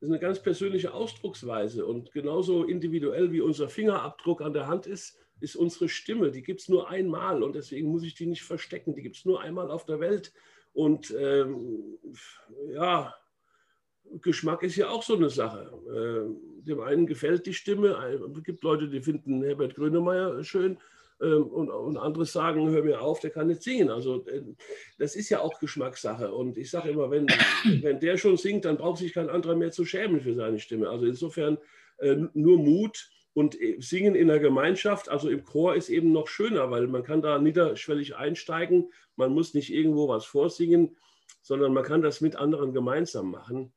eine 0.00 0.18
ganz 0.18 0.42
persönliche 0.42 0.92
Ausdrucksweise 0.92 1.86
und 1.86 2.12
genauso 2.12 2.64
individuell 2.64 3.32
wie 3.32 3.40
unser 3.40 3.68
Fingerabdruck 3.68 4.42
an 4.42 4.52
der 4.52 4.66
Hand 4.66 4.86
ist, 4.86 5.18
ist 5.40 5.56
unsere 5.56 5.88
Stimme. 5.88 6.30
Die 6.30 6.42
gibt 6.42 6.60
es 6.60 6.68
nur 6.68 6.88
einmal 6.88 7.42
und 7.42 7.54
deswegen 7.54 7.88
muss 7.88 8.04
ich 8.04 8.14
die 8.14 8.26
nicht 8.26 8.42
verstecken. 8.42 8.94
Die 8.94 9.02
gibt 9.02 9.16
es 9.16 9.24
nur 9.24 9.40
einmal 9.40 9.70
auf 9.70 9.84
der 9.84 10.00
Welt. 10.00 10.32
Und 10.72 11.14
ähm, 11.18 11.98
ja, 12.70 13.14
Geschmack 14.20 14.62
ist 14.62 14.76
ja 14.76 14.88
auch 14.88 15.02
so 15.02 15.16
eine 15.16 15.30
Sache. 15.30 15.72
Äh, 15.88 16.64
dem 16.66 16.80
einen 16.80 17.06
gefällt 17.06 17.46
die 17.46 17.54
Stimme, 17.54 17.96
es 18.36 18.44
gibt 18.44 18.62
Leute, 18.62 18.88
die 18.88 19.00
finden 19.00 19.42
Herbert 19.42 19.74
Grönemeyer 19.74 20.42
schön 20.44 20.78
und, 21.26 21.70
und, 21.70 21.96
andere 21.96 22.26
sagen, 22.26 22.68
hör 22.70 22.82
mir 22.82 23.00
auf, 23.00 23.20
der 23.20 23.30
kann 23.30 23.46
nicht 23.46 23.62
singen. 23.62 23.90
Also 23.90 24.26
äh, 24.26 24.42
das 24.98 25.14
ist 25.14 25.28
ja 25.28 25.40
auch 25.40 25.60
Geschmackssache. 25.60 26.32
Und 26.32 26.58
ich 26.58 26.70
sage 26.70 26.90
immer, 26.90 27.10
wenn, 27.10 27.26
wenn 27.82 28.00
der 28.00 28.16
schon 28.16 28.36
singt, 28.36 28.64
dann 28.64 28.76
braucht 28.76 28.98
sich 28.98 29.12
kein 29.12 29.30
anderer 29.30 29.54
mehr 29.54 29.70
zu 29.70 29.84
schämen 29.84 30.20
für 30.20 30.34
seine 30.34 30.58
Stimme. 30.58 30.88
Also 30.88 31.06
insofern 31.06 31.58
äh, 31.98 32.16
nur 32.34 32.58
Mut 32.58 33.10
und 33.34 33.60
äh, 33.60 33.76
Singen 33.80 34.14
in 34.14 34.28
der 34.28 34.40
Gemeinschaft, 34.40 35.08
also 35.08 35.28
im 35.28 35.44
Chor, 35.44 35.76
ist 35.76 35.88
eben 35.88 36.12
noch 36.12 36.26
schöner, 36.26 36.70
weil 36.70 36.88
man 36.88 37.04
kann 37.04 37.22
da 37.22 37.38
niederschwellig 37.38 38.16
einsteigen. 38.16 38.92
Man 39.16 39.32
muss 39.32 39.54
nicht 39.54 39.72
irgendwo 39.72 40.08
was 40.08 40.24
vorsingen, 40.24 40.96
sondern 41.40 41.72
man 41.72 41.84
kann 41.84 42.02
das 42.02 42.20
mit 42.20 42.36
anderen 42.36 42.72
gemeinsam 42.72 43.30
machen. 43.30 43.72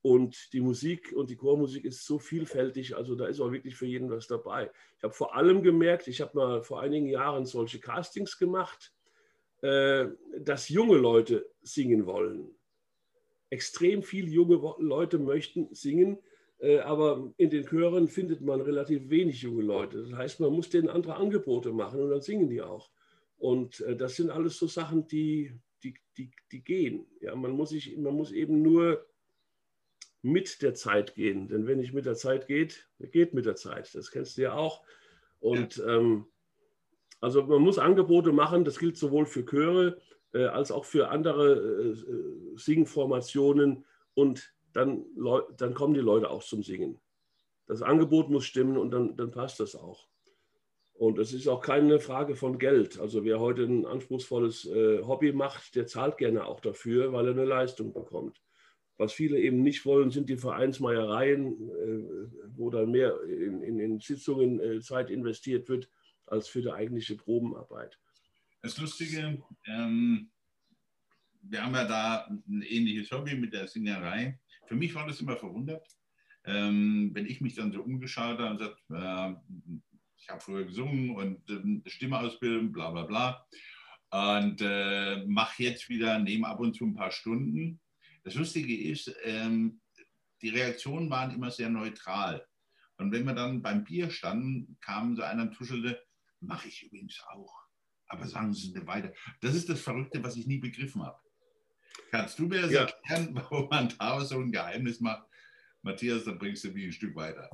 Und 0.00 0.52
die 0.52 0.60
Musik 0.60 1.12
und 1.14 1.28
die 1.28 1.36
Chormusik 1.36 1.84
ist 1.84 2.04
so 2.04 2.18
vielfältig, 2.18 2.96
also 2.96 3.14
da 3.14 3.26
ist 3.26 3.40
auch 3.40 3.50
wirklich 3.50 3.74
für 3.74 3.86
jeden 3.86 4.10
was 4.10 4.28
dabei. 4.28 4.70
Ich 4.96 5.02
habe 5.02 5.12
vor 5.12 5.34
allem 5.34 5.62
gemerkt, 5.62 6.06
ich 6.06 6.20
habe 6.20 6.36
mal 6.36 6.62
vor 6.62 6.80
einigen 6.80 7.08
Jahren 7.08 7.44
solche 7.44 7.80
Castings 7.80 8.38
gemacht, 8.38 8.94
äh, 9.62 10.06
dass 10.38 10.68
junge 10.68 10.96
Leute 10.96 11.50
singen 11.62 12.06
wollen. 12.06 12.48
Extrem 13.50 14.02
viele 14.02 14.28
junge 14.28 14.60
Leute 14.78 15.18
möchten 15.18 15.74
singen 15.74 16.18
äh, 16.60 16.78
aber 16.80 17.32
in 17.36 17.50
den 17.50 17.64
Chören 17.66 18.08
findet 18.08 18.40
man 18.40 18.60
relativ 18.60 19.08
wenig 19.10 19.42
junge 19.42 19.62
Leute. 19.62 20.02
Das 20.02 20.12
heißt, 20.12 20.40
man 20.40 20.52
muss 20.52 20.68
denen 20.68 20.88
andere 20.88 21.14
Angebote 21.14 21.72
machen 21.72 22.00
und 22.00 22.10
dann 22.10 22.20
singen 22.20 22.48
die 22.48 22.62
auch. 22.62 22.90
Und 23.38 23.80
äh, 23.82 23.96
das 23.96 24.16
sind 24.16 24.30
alles 24.30 24.58
so 24.58 24.66
Sachen, 24.66 25.06
die, 25.06 25.52
die, 25.84 25.94
die, 26.16 26.30
die 26.50 26.64
gehen. 26.64 27.06
Ja, 27.20 27.36
man, 27.36 27.52
muss 27.52 27.70
sich, 27.70 27.96
man 27.96 28.14
muss 28.14 28.32
eben 28.32 28.62
nur 28.62 29.06
mit 30.30 30.62
der 30.62 30.74
Zeit 30.74 31.14
gehen. 31.14 31.48
Denn 31.48 31.66
wenn 31.66 31.78
nicht 31.78 31.92
mit 31.92 32.06
der 32.06 32.14
Zeit 32.14 32.46
geht, 32.46 32.88
geht 32.98 33.34
mit 33.34 33.46
der 33.46 33.56
Zeit. 33.56 33.94
Das 33.94 34.10
kennst 34.10 34.36
du 34.38 34.42
ja 34.42 34.54
auch. 34.54 34.82
Und 35.40 35.76
ja. 35.76 35.96
Ähm, 35.96 36.26
also 37.20 37.42
man 37.42 37.62
muss 37.62 37.78
Angebote 37.78 38.32
machen, 38.32 38.64
das 38.64 38.78
gilt 38.78 38.96
sowohl 38.96 39.26
für 39.26 39.44
Chöre 39.44 40.00
äh, 40.32 40.44
als 40.44 40.70
auch 40.70 40.84
für 40.84 41.08
andere 41.08 41.54
äh, 41.54 41.90
äh 41.90 42.56
Singformationen. 42.56 43.84
Und 44.14 44.54
dann, 44.72 45.04
dann 45.56 45.74
kommen 45.74 45.94
die 45.94 46.00
Leute 46.00 46.30
auch 46.30 46.42
zum 46.42 46.62
Singen. 46.62 47.00
Das 47.66 47.82
Angebot 47.82 48.30
muss 48.30 48.44
stimmen 48.44 48.76
und 48.76 48.90
dann, 48.90 49.16
dann 49.16 49.30
passt 49.30 49.60
das 49.60 49.74
auch. 49.74 50.06
Und 50.94 51.18
es 51.18 51.32
ist 51.32 51.46
auch 51.46 51.60
keine 51.60 52.00
Frage 52.00 52.34
von 52.34 52.58
Geld. 52.58 52.98
Also 52.98 53.24
wer 53.24 53.38
heute 53.38 53.62
ein 53.62 53.86
anspruchsvolles 53.86 54.66
äh, 54.66 55.02
Hobby 55.02 55.32
macht, 55.32 55.76
der 55.76 55.86
zahlt 55.86 56.16
gerne 56.16 56.44
auch 56.46 56.60
dafür, 56.60 57.12
weil 57.12 57.26
er 57.26 57.32
eine 57.32 57.44
Leistung 57.44 57.92
bekommt. 57.92 58.40
Was 58.98 59.12
viele 59.12 59.38
eben 59.38 59.62
nicht 59.62 59.86
wollen, 59.86 60.10
sind 60.10 60.28
die 60.28 60.36
Vereinsmeiereien, 60.36 61.46
äh, 61.70 62.30
wo 62.56 62.68
dann 62.68 62.90
mehr 62.90 63.14
in, 63.22 63.62
in, 63.62 63.78
in 63.78 64.00
Sitzungen 64.00 64.60
äh, 64.60 64.80
Zeit 64.80 65.08
investiert 65.08 65.68
wird, 65.68 65.88
als 66.26 66.48
für 66.48 66.60
die 66.60 66.72
eigentliche 66.72 67.14
Probenarbeit. 67.14 67.98
Das 68.60 68.76
Lustige, 68.78 69.40
ähm, 69.66 70.30
wir 71.42 71.64
haben 71.64 71.74
ja 71.74 71.84
da 71.84 72.26
ein 72.26 72.62
ähnliches 72.62 73.10
Hobby 73.12 73.36
mit 73.36 73.52
der 73.52 73.68
Singerei. 73.68 74.38
Für 74.66 74.74
mich 74.74 74.94
war 74.96 75.06
das 75.06 75.20
immer 75.20 75.36
verwundert, 75.36 75.86
ähm, 76.44 77.10
wenn 77.14 77.26
ich 77.26 77.40
mich 77.40 77.54
dann 77.54 77.72
so 77.72 77.80
umgeschaut 77.80 78.38
habe 78.38 78.50
und 78.50 78.58
gesagt, 78.58 78.82
äh, 78.90 79.34
ich 80.16 80.28
habe 80.28 80.40
früher 80.40 80.64
gesungen 80.64 81.14
und 81.14 81.48
äh, 81.48 81.88
Stimmeausbildung, 81.88 82.72
bla 82.72 82.90
bla 82.90 83.04
bla. 83.04 83.46
Und 84.10 84.60
äh, 84.60 85.24
mache 85.26 85.62
jetzt 85.62 85.88
wieder, 85.88 86.18
nehme 86.18 86.48
ab 86.48 86.60
und 86.60 86.74
zu 86.74 86.84
ein 86.84 86.94
paar 86.94 87.12
Stunden. 87.12 87.78
Das 88.28 88.34
Lustige 88.34 88.76
ist, 88.76 89.10
ähm, 89.24 89.80
die 90.42 90.50
Reaktionen 90.50 91.08
waren 91.08 91.34
immer 91.34 91.50
sehr 91.50 91.70
neutral. 91.70 92.46
Und 92.98 93.10
wenn 93.10 93.24
wir 93.24 93.32
dann 93.32 93.62
beim 93.62 93.84
Bier 93.84 94.10
standen, 94.10 94.76
kam 94.82 95.16
so 95.16 95.22
einer 95.22 95.44
und 95.44 95.54
tuschelte, 95.54 96.04
mache 96.40 96.68
ich 96.68 96.82
übrigens 96.82 97.22
auch. 97.30 97.62
Aber 98.06 98.26
sagen 98.26 98.52
Sie 98.52 98.74
es 98.76 98.86
weiter. 98.86 99.14
Das 99.40 99.54
ist 99.54 99.70
das 99.70 99.80
Verrückte, 99.80 100.22
was 100.22 100.36
ich 100.36 100.46
nie 100.46 100.58
begriffen 100.58 101.02
habe. 101.02 101.18
Kannst 102.10 102.38
du 102.38 102.48
mir 102.48 102.60
das 102.60 102.70
ja. 102.70 102.82
erklären, 102.82 103.30
warum 103.34 103.66
man 103.70 103.94
da 103.98 104.20
so 104.20 104.38
ein 104.38 104.52
Geheimnis 104.52 105.00
macht? 105.00 105.26
Matthias, 105.80 106.24
dann 106.24 106.38
bringst 106.38 106.64
du 106.64 106.68
mich 106.68 106.84
ein 106.84 106.92
Stück 106.92 107.16
weiter. 107.16 107.48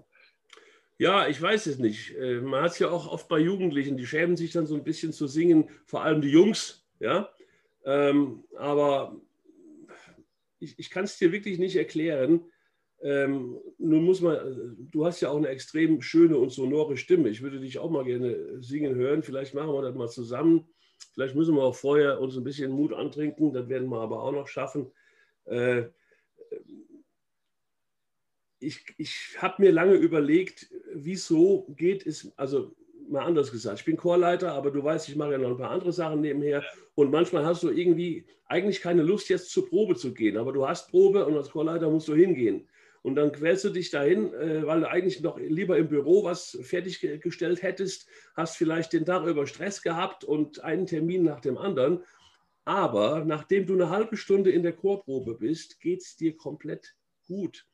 Ja, 0.99 1.29
ich 1.29 1.41
weiß 1.41 1.67
es 1.67 1.79
nicht. 1.79 2.17
Äh, 2.17 2.41
man 2.41 2.65
hat 2.65 2.73
es 2.73 2.81
ja 2.81 2.89
auch 2.89 3.07
oft 3.07 3.29
bei 3.29 3.39
Jugendlichen, 3.39 3.97
die 3.97 4.09
schämen 4.09 4.37
sich 4.37 4.51
dann 4.51 4.67
so 4.67 4.75
ein 4.75 4.83
bisschen 4.83 5.13
zu 5.13 5.29
singen, 5.29 5.71
vor 5.87 6.03
allem 6.03 6.21
die 6.21 6.31
Jungs. 6.31 6.85
Ja? 6.99 7.29
Ähm, 7.85 8.43
aber 8.59 9.21
ich, 10.65 10.79
ich 10.79 10.91
kann 10.91 11.05
es 11.05 11.19
dir 11.19 11.33
wirklich 11.33 11.59
nicht 11.59 11.77
erklären. 11.77 12.45
Ähm, 13.03 13.59
nun 13.79 14.05
muss 14.05 14.21
man, 14.21 14.77
du 14.91 15.05
hast 15.05 15.21
ja 15.21 15.29
auch 15.29 15.37
eine 15.37 15.49
extrem 15.49 16.01
schöne 16.01 16.39
und 16.39 16.51
sonore 16.51 16.97
Stimme. 16.97 17.29
Ich 17.29 17.43
würde 17.43 17.61
dich 17.61 17.79
auch 17.79 17.91
mal 17.91 18.05
gerne 18.05 18.63
singen 18.63 18.95
hören. 18.95 19.23
Vielleicht 19.23 19.55
machen 19.55 19.73
wir 19.73 19.83
das 19.83 19.95
mal 19.95 20.09
zusammen. 20.09 20.67
Vielleicht 21.13 21.35
müssen 21.35 21.55
wir 21.55 21.63
auch 21.63 21.75
vorher 21.77 22.21
uns 22.21 22.37
ein 22.37 22.45
bisschen 22.45 22.73
Mut 22.73 22.93
antrinken, 22.93 23.53
das 23.53 23.69
werden 23.69 23.89
wir 23.89 24.01
aber 24.01 24.23
auch 24.23 24.33
noch 24.33 24.49
schaffen. 24.49 24.91
Äh, 25.45 25.85
ich 28.59 28.85
ich 28.97 29.37
habe 29.39 29.63
mir 29.63 29.73
lange 29.73 29.95
überlegt, 29.95 30.73
wieso 30.93 31.67
geht 31.77 32.07
es, 32.07 32.33
also 32.37 32.75
mal 33.15 33.25
anders 33.25 33.51
gesagt, 33.51 33.81
ich 33.81 33.85
bin 33.87 33.97
Chorleiter, 33.97 34.53
aber 34.53 34.71
du 34.71 34.85
weißt, 34.85 35.09
ich 35.09 35.17
mache 35.17 35.33
ja 35.33 35.39
noch 35.39 35.51
ein 35.51 35.57
paar 35.57 35.71
andere 35.71 35.93
Sachen 35.93 36.21
nebenher 36.21 36.63
und 36.95 37.11
manchmal 37.11 37.47
hast 37.47 37.63
du 37.63 37.71
irgendwie 37.71 38.27
eigentlich 38.47 38.83
keine 38.83 39.03
Lust, 39.03 39.31
jetzt 39.31 39.51
zur 39.51 39.69
Probe 39.69 39.97
zu 39.97 40.13
gehen, 40.13 40.37
aber 40.37 40.53
du 40.53 40.69
hast 40.69 40.91
Probe 40.91 41.25
und 41.25 41.37
als 41.37 41.51
Chorleiter 41.51 41.89
musst 41.89 42.09
du 42.09 42.15
hingehen. 42.15 42.69
Und 43.03 43.17
dann 43.17 43.33
quälst 43.33 43.65
du 43.65 43.69
dich 43.69 43.91
dahin, 43.91 44.33
äh, 44.33 44.67
weil 44.67 44.81
du 44.81 44.89
eigentlich 44.89 45.21
noch 45.21 45.39
lieber 45.39 45.77
im 45.77 45.89
Büro 45.89 46.25
was 46.25 46.59
fertiggestellt 46.63 47.63
hättest, 47.63 48.09
hast 48.35 48.57
vielleicht 48.57 48.95
den 48.95 49.05
Tag 49.05 49.27
über 49.27 49.47
Stress 49.47 49.83
gehabt 49.83 50.25
und 50.25 50.65
einen 50.65 50.87
Termin 50.87 51.23
nach 51.23 51.41
dem 51.41 51.59
anderen. 51.59 52.03
Aber 52.65 53.23
nachdem 53.27 53.67
du 53.67 53.75
eine 53.75 53.91
halbe 53.91 54.17
Stunde 54.17 54.51
in 54.51 54.63
der 54.63 54.73
Chorprobe 54.73 55.35
bist, 55.35 55.81
geht 55.81 56.01
es 56.01 56.17
dir 56.17 56.35
komplett 56.35 56.95
gut. 57.27 57.67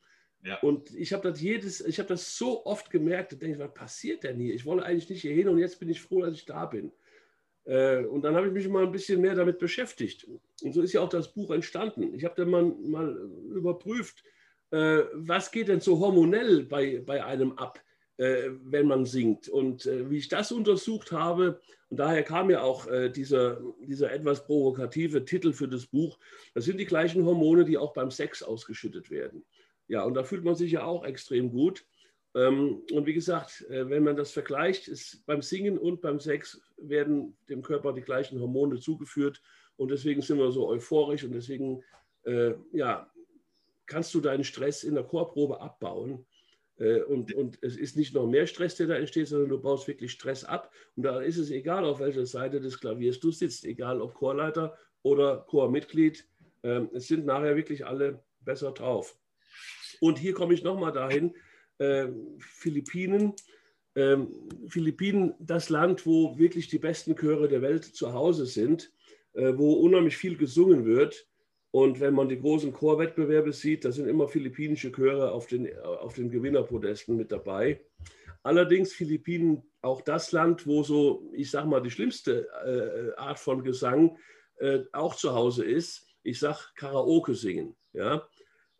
Und 0.61 0.95
ich 0.95 1.13
habe 1.13 1.29
das 1.29 1.39
jedes, 1.39 1.81
ich 1.81 1.99
habe 1.99 2.09
das 2.09 2.37
so 2.37 2.65
oft 2.65 2.89
gemerkt, 2.89 3.33
da 3.33 3.35
denke 3.35 3.55
ich, 3.55 3.59
was 3.59 3.73
passiert 3.73 4.23
denn 4.23 4.39
hier? 4.39 4.55
Ich 4.55 4.65
wollte 4.65 4.85
eigentlich 4.85 5.09
nicht 5.09 5.21
hier 5.21 5.33
hin 5.33 5.47
und 5.47 5.59
jetzt 5.59 5.79
bin 5.79 5.89
ich 5.89 6.01
froh, 6.01 6.21
dass 6.21 6.33
ich 6.33 6.45
da 6.45 6.65
bin. 6.65 6.91
Äh, 7.65 8.05
und 8.05 8.23
dann 8.23 8.35
habe 8.35 8.47
ich 8.47 8.53
mich 8.53 8.67
mal 8.67 8.85
ein 8.85 8.91
bisschen 8.91 9.21
mehr 9.21 9.35
damit 9.35 9.59
beschäftigt. 9.59 10.27
Und 10.63 10.73
so 10.73 10.81
ist 10.81 10.93
ja 10.93 11.01
auch 11.01 11.09
das 11.09 11.33
Buch 11.33 11.51
entstanden. 11.51 12.13
Ich 12.15 12.25
habe 12.25 12.35
dann 12.35 12.49
mal, 12.49 12.63
mal 12.63 13.29
überprüft, 13.53 14.23
äh, 14.71 15.03
was 15.13 15.51
geht 15.51 15.67
denn 15.67 15.81
so 15.81 15.99
hormonell 15.99 16.63
bei, 16.63 17.01
bei 17.05 17.23
einem 17.23 17.53
ab, 17.53 17.79
äh, 18.17 18.49
wenn 18.63 18.87
man 18.87 19.05
singt. 19.05 19.47
Und 19.49 19.85
äh, 19.85 20.09
wie 20.09 20.17
ich 20.17 20.27
das 20.27 20.51
untersucht 20.51 21.11
habe, 21.11 21.61
und 21.89 21.97
daher 21.97 22.23
kam 22.23 22.49
ja 22.49 22.61
auch 22.61 22.87
dieser, 23.09 23.61
dieser 23.81 24.13
etwas 24.13 24.45
provokative 24.45 25.25
Titel 25.25 25.51
für 25.51 25.67
das 25.67 25.87
Buch, 25.87 26.17
das 26.53 26.63
sind 26.63 26.79
die 26.79 26.85
gleichen 26.85 27.25
Hormone, 27.25 27.65
die 27.65 27.77
auch 27.77 27.91
beim 27.91 28.11
Sex 28.11 28.41
ausgeschüttet 28.41 29.11
werden. 29.11 29.43
Ja, 29.87 30.03
und 30.03 30.13
da 30.13 30.23
fühlt 30.23 30.43
man 30.43 30.55
sich 30.55 30.71
ja 30.71 30.83
auch 30.83 31.03
extrem 31.03 31.51
gut. 31.51 31.85
Ähm, 32.33 32.81
und 32.91 33.05
wie 33.05 33.13
gesagt, 33.13 33.65
wenn 33.69 34.03
man 34.03 34.15
das 34.15 34.31
vergleicht, 34.31 34.87
ist 34.87 35.25
beim 35.25 35.41
Singen 35.41 35.77
und 35.77 36.01
beim 36.01 36.19
Sex 36.19 36.61
werden 36.77 37.37
dem 37.49 37.61
Körper 37.61 37.93
die 37.93 38.01
gleichen 38.01 38.39
Hormone 38.39 38.79
zugeführt. 38.79 39.41
Und 39.75 39.91
deswegen 39.91 40.21
sind 40.21 40.37
wir 40.37 40.51
so 40.51 40.67
euphorisch 40.67 41.23
und 41.23 41.33
deswegen 41.33 41.83
ja, 42.71 43.11
kannst 43.91 44.13
du 44.13 44.21
deinen 44.21 44.43
Stress 44.45 44.83
in 44.83 44.95
der 44.95 45.03
Chorprobe 45.03 45.59
abbauen. 45.59 46.25
Äh, 46.77 47.01
und, 47.03 47.33
und 47.33 47.59
es 47.61 47.77
ist 47.77 47.95
nicht 47.95 48.13
noch 48.13 48.25
mehr 48.25 48.47
Stress, 48.47 48.75
der 48.75 48.87
da 48.87 48.95
entsteht, 48.95 49.27
sondern 49.27 49.49
du 49.49 49.61
baust 49.61 49.87
wirklich 49.87 50.11
Stress 50.13 50.43
ab. 50.43 50.71
Und 50.95 51.03
da 51.03 51.21
ist 51.21 51.37
es 51.37 51.51
egal, 51.51 51.85
auf 51.85 51.99
welcher 51.99 52.25
Seite 52.25 52.59
des 52.59 52.79
Klaviers 52.79 53.19
du 53.19 53.31
sitzt, 53.31 53.65
egal 53.65 54.01
ob 54.01 54.13
Chorleiter 54.13 54.77
oder 55.03 55.45
Chormitglied. 55.47 56.25
Ähm, 56.63 56.89
es 56.93 57.07
sind 57.07 57.25
nachher 57.25 57.55
wirklich 57.55 57.85
alle 57.85 58.23
besser 58.39 58.71
drauf. 58.71 59.17
Und 60.01 60.17
hier 60.17 60.33
komme 60.33 60.53
ich 60.53 60.63
nochmal 60.63 60.91
dahin, 60.91 61.35
äh, 61.77 62.07
Philippinen. 62.39 63.33
Ähm, 63.95 64.49
Philippinen, 64.67 65.33
das 65.39 65.69
Land, 65.69 66.05
wo 66.05 66.37
wirklich 66.37 66.67
die 66.69 66.79
besten 66.79 67.15
Chöre 67.15 67.47
der 67.47 67.61
Welt 67.61 67.83
zu 67.83 68.13
Hause 68.13 68.45
sind, 68.45 68.91
äh, 69.33 69.53
wo 69.55 69.73
unheimlich 69.73 70.17
viel 70.17 70.37
gesungen 70.37 70.85
wird. 70.85 71.27
Und 71.71 71.99
wenn 71.99 72.13
man 72.13 72.29
die 72.29 72.39
großen 72.39 72.73
Chorwettbewerbe 72.73 73.53
sieht, 73.53 73.85
da 73.85 73.91
sind 73.91 74.07
immer 74.07 74.27
philippinische 74.27 74.91
Chöre 74.91 75.31
auf 75.31 75.47
den, 75.47 75.69
auf 75.79 76.15
den 76.15 76.29
Gewinnerpodesten 76.29 77.15
mit 77.15 77.31
dabei. 77.31 77.81
Allerdings 78.43 78.93
Philippinen 78.93 79.61
auch 79.81 80.01
das 80.01 80.31
Land, 80.31 80.65
wo 80.65 80.83
so, 80.83 81.29
ich 81.33 81.51
sag 81.51 81.65
mal, 81.65 81.81
die 81.81 81.91
schlimmste 81.91 82.47
äh, 82.65 83.19
Art 83.19 83.39
von 83.39 83.63
Gesang 83.63 84.17
äh, 84.57 84.79
auch 84.93 85.15
zu 85.15 85.33
Hause 85.33 85.63
ist. 85.63 86.07
Ich 86.23 86.39
sag 86.39 86.73
Karaoke 86.75 87.35
singen, 87.35 87.75
ja, 87.93 88.15
äh, 88.15 88.19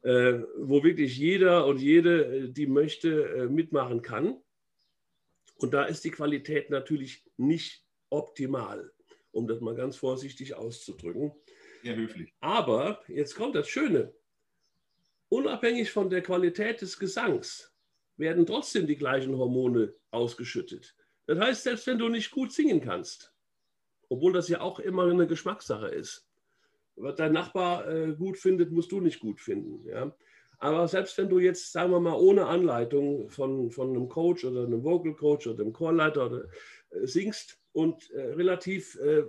wo 0.03 0.83
wirklich 0.83 1.17
jeder 1.17 1.65
und 1.65 1.79
jede, 1.79 2.25
äh, 2.25 2.49
die 2.49 2.67
möchte, 2.67 3.29
äh, 3.29 3.47
mitmachen 3.47 4.01
kann. 4.01 4.41
Und 5.57 5.73
da 5.73 5.85
ist 5.85 6.03
die 6.03 6.11
Qualität 6.11 6.69
natürlich 6.71 7.23
nicht 7.37 7.85
optimal, 8.09 8.91
um 9.31 9.47
das 9.47 9.61
mal 9.61 9.75
ganz 9.75 9.97
vorsichtig 9.97 10.55
auszudrücken. 10.55 11.31
Sehr 11.83 11.95
höflich. 11.95 12.33
Aber 12.39 13.01
jetzt 13.07 13.35
kommt 13.35 13.55
das 13.55 13.67
Schöne. 13.67 14.13
Unabhängig 15.29 15.91
von 15.91 16.09
der 16.09 16.21
Qualität 16.21 16.81
des 16.81 16.97
Gesangs 16.97 17.71
werden 18.17 18.45
trotzdem 18.45 18.87
die 18.87 18.97
gleichen 18.97 19.37
Hormone 19.37 19.93
ausgeschüttet. 20.09 20.95
Das 21.27 21.39
heißt, 21.39 21.63
selbst 21.63 21.87
wenn 21.87 21.99
du 21.99 22.09
nicht 22.09 22.31
gut 22.31 22.51
singen 22.51 22.81
kannst, 22.81 23.33
obwohl 24.09 24.33
das 24.33 24.49
ja 24.49 24.61
auch 24.61 24.79
immer 24.79 25.09
eine 25.09 25.27
Geschmackssache 25.27 25.87
ist, 25.87 26.27
was 26.95 27.15
dein 27.15 27.33
Nachbar 27.33 27.87
äh, 27.87 28.13
gut 28.13 28.37
findet, 28.37 28.71
musst 28.71 28.91
du 28.91 29.01
nicht 29.01 29.19
gut 29.19 29.39
finden. 29.39 29.87
Ja? 29.87 30.15
Aber 30.61 30.87
selbst 30.87 31.17
wenn 31.17 31.27
du 31.27 31.39
jetzt, 31.39 31.71
sagen 31.71 31.91
wir 31.91 31.99
mal, 31.99 32.13
ohne 32.13 32.45
Anleitung 32.45 33.29
von, 33.29 33.71
von 33.71 33.89
einem 33.89 34.07
Coach 34.07 34.45
oder 34.45 34.65
einem 34.65 34.83
Vocal 34.83 35.15
Coach 35.15 35.47
oder 35.47 35.63
einem 35.63 35.73
Chorleiter 35.73 36.27
oder, 36.27 36.43
äh, 36.91 37.07
singst 37.07 37.59
und 37.73 38.11
äh, 38.11 38.21
relativ 38.33 38.95
äh, 38.99 39.23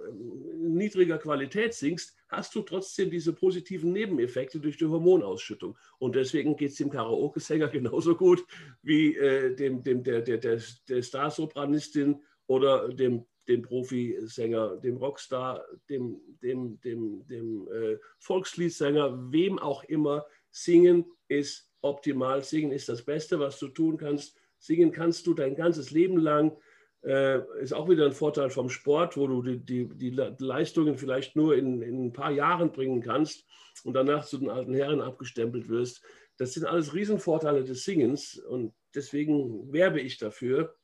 niedriger 0.58 1.16
Qualität 1.16 1.72
singst, 1.72 2.14
hast 2.28 2.54
du 2.54 2.60
trotzdem 2.60 3.10
diese 3.10 3.32
positiven 3.32 3.92
Nebeneffekte 3.92 4.60
durch 4.60 4.76
die 4.76 4.84
Hormonausschüttung. 4.84 5.78
Und 5.98 6.16
deswegen 6.16 6.54
geht 6.56 6.72
es 6.72 6.76
dem 6.76 6.90
Karaoke-Sänger 6.90 7.68
genauso 7.72 8.14
gut 8.14 8.44
wie 8.82 9.16
äh, 9.16 9.54
dem, 9.54 9.82
dem, 9.82 10.02
der, 10.02 10.20
der, 10.20 10.36
der, 10.36 10.60
der 10.86 11.02
Starsopranistin 11.02 12.22
oder 12.46 12.88
dem, 12.88 13.24
dem 13.48 13.62
Profisänger, 13.62 14.76
dem 14.76 14.96
Rockstar, 14.96 15.64
dem, 15.88 16.20
dem, 16.42 16.80
dem, 16.80 17.26
dem 17.26 17.68
äh, 17.72 17.98
Volksliedsänger, 18.18 19.32
wem 19.32 19.58
auch 19.58 19.84
immer, 19.84 20.24
Singen 20.50 21.06
ist 21.28 21.70
optimal. 21.80 22.42
Singen 22.42 22.72
ist 22.72 22.88
das 22.88 23.02
Beste, 23.04 23.40
was 23.40 23.58
du 23.58 23.68
tun 23.68 23.96
kannst. 23.96 24.36
Singen 24.58 24.92
kannst 24.92 25.26
du 25.26 25.34
dein 25.34 25.56
ganzes 25.56 25.90
Leben 25.90 26.18
lang. 26.18 26.56
Äh, 27.02 27.40
ist 27.60 27.72
auch 27.72 27.88
wieder 27.88 28.06
ein 28.06 28.12
Vorteil 28.12 28.50
vom 28.50 28.68
Sport, 28.68 29.16
wo 29.16 29.26
du 29.26 29.42
die, 29.42 29.58
die, 29.58 29.88
die 29.88 30.10
Leistungen 30.38 30.96
vielleicht 30.96 31.34
nur 31.34 31.56
in, 31.56 31.82
in, 31.82 32.06
ein 32.06 32.12
paar 32.12 32.30
Jahren 32.30 32.70
bringen 32.70 33.00
kannst 33.00 33.44
und 33.82 33.94
danach 33.94 34.24
zu 34.24 34.38
den 34.38 34.50
alten 34.50 34.74
Herren 34.74 35.00
abgestempelt 35.00 35.68
wirst. 35.68 36.02
Das 36.36 36.52
sind 36.52 36.64
alles 36.64 36.94
Riesenvorteile 36.94 37.64
des 37.64 37.84
Singens 37.84 38.38
und 38.38 38.72
deswegen 38.94 39.72
werbe 39.72 40.00
ich 40.00 40.18
dafür 40.18 40.76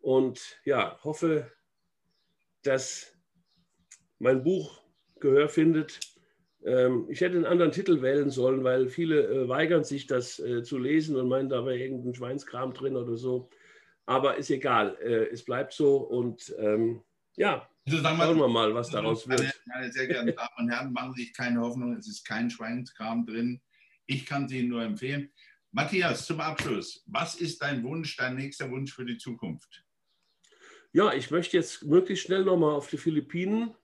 und 0.00 0.58
ja, 0.64 0.98
hoffe, 1.02 1.50
dass 2.66 3.16
mein 4.18 4.42
Buch 4.42 4.82
Gehör 5.18 5.48
findet 5.48 6.00
ähm, 6.66 7.06
ich 7.08 7.20
hätte 7.20 7.36
einen 7.36 7.46
anderen 7.46 7.70
Titel 7.70 8.02
wählen 8.02 8.28
sollen, 8.28 8.64
weil 8.64 8.88
viele 8.88 9.22
äh, 9.22 9.48
weigern 9.48 9.84
sich, 9.84 10.08
das 10.08 10.40
äh, 10.40 10.64
zu 10.64 10.78
lesen 10.78 11.14
und 11.14 11.28
meinen, 11.28 11.48
da 11.48 11.64
wäre 11.64 11.78
irgendein 11.78 12.14
Schweinskram 12.14 12.74
drin 12.74 12.96
oder 12.96 13.16
so. 13.16 13.48
Aber 14.04 14.36
ist 14.36 14.50
egal, 14.50 14.96
äh, 15.00 15.28
es 15.32 15.44
bleibt 15.44 15.72
so 15.72 15.98
und 15.98 16.54
ähm, 16.58 17.02
ja, 17.36 17.68
also 17.86 17.98
schauen 17.98 18.38
wir 18.38 18.48
mal, 18.48 18.74
was 18.74 18.90
daraus 18.90 19.28
wird. 19.28 19.62
Meine 19.66 19.92
sehr 19.92 20.08
geehrten 20.08 20.26
Damen 20.36 20.48
und 20.58 20.70
Herren, 20.70 20.92
machen 20.92 21.14
Sie 21.14 21.22
sich 21.22 21.34
keine 21.34 21.60
Hoffnung, 21.60 21.96
es 21.96 22.08
ist 22.08 22.24
kein 22.24 22.50
Schweinskram 22.50 23.24
drin. 23.24 23.60
Ich 24.06 24.26
kann 24.26 24.48
Sie 24.48 24.64
nur 24.64 24.82
empfehlen. 24.82 25.30
Matthias, 25.70 26.26
zum 26.26 26.40
Abschluss, 26.40 27.04
was 27.06 27.36
ist 27.36 27.62
dein 27.62 27.84
Wunsch, 27.84 28.16
dein 28.16 28.34
nächster 28.34 28.68
Wunsch 28.70 28.92
für 28.92 29.04
die 29.04 29.18
Zukunft? 29.18 29.84
Ja, 30.96 31.12
ich 31.12 31.30
möchte 31.30 31.56
jetzt 31.56 31.84
möglichst 31.84 32.24
schnell 32.24 32.44
nochmal 32.44 32.74
auf 32.74 32.88
die 32.88 32.96
Philippinen 32.96 33.74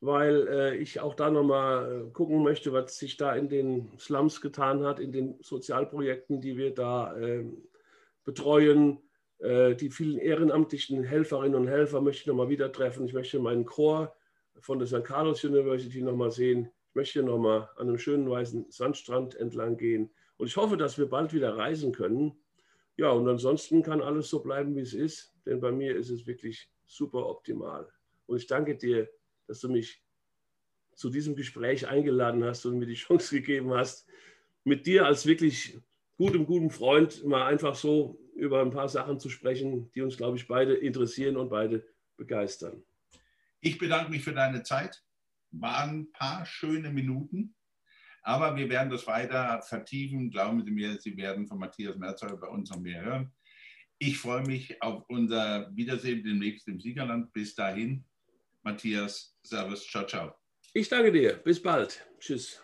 weil 0.00 0.46
äh, 0.48 0.76
ich 0.76 1.00
auch 1.00 1.14
da 1.14 1.30
nochmal 1.30 2.06
äh, 2.06 2.10
gucken 2.10 2.42
möchte, 2.42 2.72
was 2.72 2.98
sich 2.98 3.16
da 3.16 3.34
in 3.34 3.48
den 3.48 3.90
Slums 3.98 4.40
getan 4.40 4.84
hat, 4.84 5.00
in 5.00 5.12
den 5.12 5.36
Sozialprojekten, 5.40 6.40
die 6.40 6.56
wir 6.56 6.74
da 6.74 7.16
äh, 7.16 7.44
betreuen. 8.24 9.00
Äh, 9.38 9.74
die 9.74 9.90
vielen 9.90 10.18
ehrenamtlichen 10.18 11.02
Helferinnen 11.02 11.54
und 11.54 11.68
Helfer 11.68 12.00
möchte 12.00 12.22
ich 12.22 12.26
nochmal 12.26 12.48
wieder 12.48 12.72
treffen. 12.72 13.06
Ich 13.06 13.14
möchte 13.14 13.38
meinen 13.38 13.64
Chor 13.64 14.14
von 14.60 14.78
der 14.78 14.86
St. 14.86 15.04
Carlos 15.04 15.42
University 15.44 16.02
nochmal 16.02 16.30
sehen. 16.30 16.70
Ich 16.90 16.94
möchte 16.94 17.22
nochmal 17.22 17.68
an 17.76 17.88
einem 17.88 17.98
schönen 17.98 18.28
weißen 18.28 18.66
Sandstrand 18.70 19.34
entlang 19.34 19.76
gehen. 19.76 20.10
Und 20.36 20.46
ich 20.46 20.56
hoffe, 20.56 20.76
dass 20.76 20.98
wir 20.98 21.08
bald 21.08 21.32
wieder 21.32 21.56
reisen 21.56 21.92
können. 21.92 22.38
Ja, 22.96 23.10
und 23.10 23.28
ansonsten 23.28 23.82
kann 23.82 24.00
alles 24.00 24.30
so 24.30 24.42
bleiben, 24.42 24.74
wie 24.74 24.80
es 24.80 24.94
ist, 24.94 25.34
denn 25.44 25.60
bei 25.60 25.70
mir 25.70 25.96
ist 25.96 26.10
es 26.10 26.26
wirklich 26.26 26.70
super 26.86 27.26
optimal. 27.26 27.88
Und 28.26 28.38
ich 28.38 28.46
danke 28.46 28.76
dir 28.76 29.08
dass 29.46 29.60
du 29.60 29.68
mich 29.68 30.02
zu 30.94 31.10
diesem 31.10 31.36
Gespräch 31.36 31.86
eingeladen 31.86 32.44
hast 32.44 32.64
und 32.66 32.78
mir 32.78 32.86
die 32.86 32.94
Chance 33.06 33.36
gegeben 33.36 33.72
hast, 33.74 34.06
mit 34.64 34.86
dir 34.86 35.06
als 35.06 35.26
wirklich 35.26 35.78
gutem, 36.16 36.46
gutem 36.46 36.70
Freund 36.70 37.24
mal 37.24 37.46
einfach 37.46 37.74
so 37.74 38.18
über 38.34 38.60
ein 38.60 38.70
paar 38.70 38.88
Sachen 38.88 39.20
zu 39.20 39.30
sprechen, 39.30 39.90
die 39.92 40.02
uns, 40.02 40.16
glaube 40.16 40.36
ich, 40.36 40.46
beide 40.46 40.74
interessieren 40.74 41.36
und 41.36 41.48
beide 41.48 41.86
begeistern. 42.16 42.82
Ich 43.60 43.78
bedanke 43.78 44.10
mich 44.10 44.24
für 44.24 44.34
deine 44.34 44.62
Zeit. 44.62 45.02
Waren 45.52 46.00
ein 46.00 46.12
paar 46.12 46.44
schöne 46.44 46.90
Minuten, 46.90 47.54
aber 48.26 48.56
wir 48.56 48.68
werden 48.68 48.90
das 48.90 49.06
weiter 49.06 49.62
vertiefen. 49.62 50.30
Glauben 50.30 50.64
Sie 50.64 50.72
mir, 50.72 51.00
Sie 51.00 51.16
werden 51.16 51.46
von 51.46 51.58
Matthias 51.58 51.96
Merzer 51.96 52.36
bei 52.36 52.48
uns 52.48 52.70
noch 52.70 52.80
mehr 52.80 53.00
hören. 53.00 53.32
Ich 53.98 54.18
freue 54.18 54.42
mich 54.42 54.82
auf 54.82 55.04
unser 55.08 55.70
Wiedersehen 55.74 56.24
demnächst 56.24 56.66
im 56.66 56.80
Siegerland. 56.80 57.32
Bis 57.32 57.54
dahin, 57.54 58.04
Matthias. 58.62 59.38
Servus. 59.44 59.86
Ciao, 59.86 60.04
ciao. 60.04 60.34
Ich 60.74 60.88
danke 60.88 61.12
dir. 61.12 61.34
Bis 61.34 61.62
bald. 61.62 62.04
Tschüss. 62.18 62.60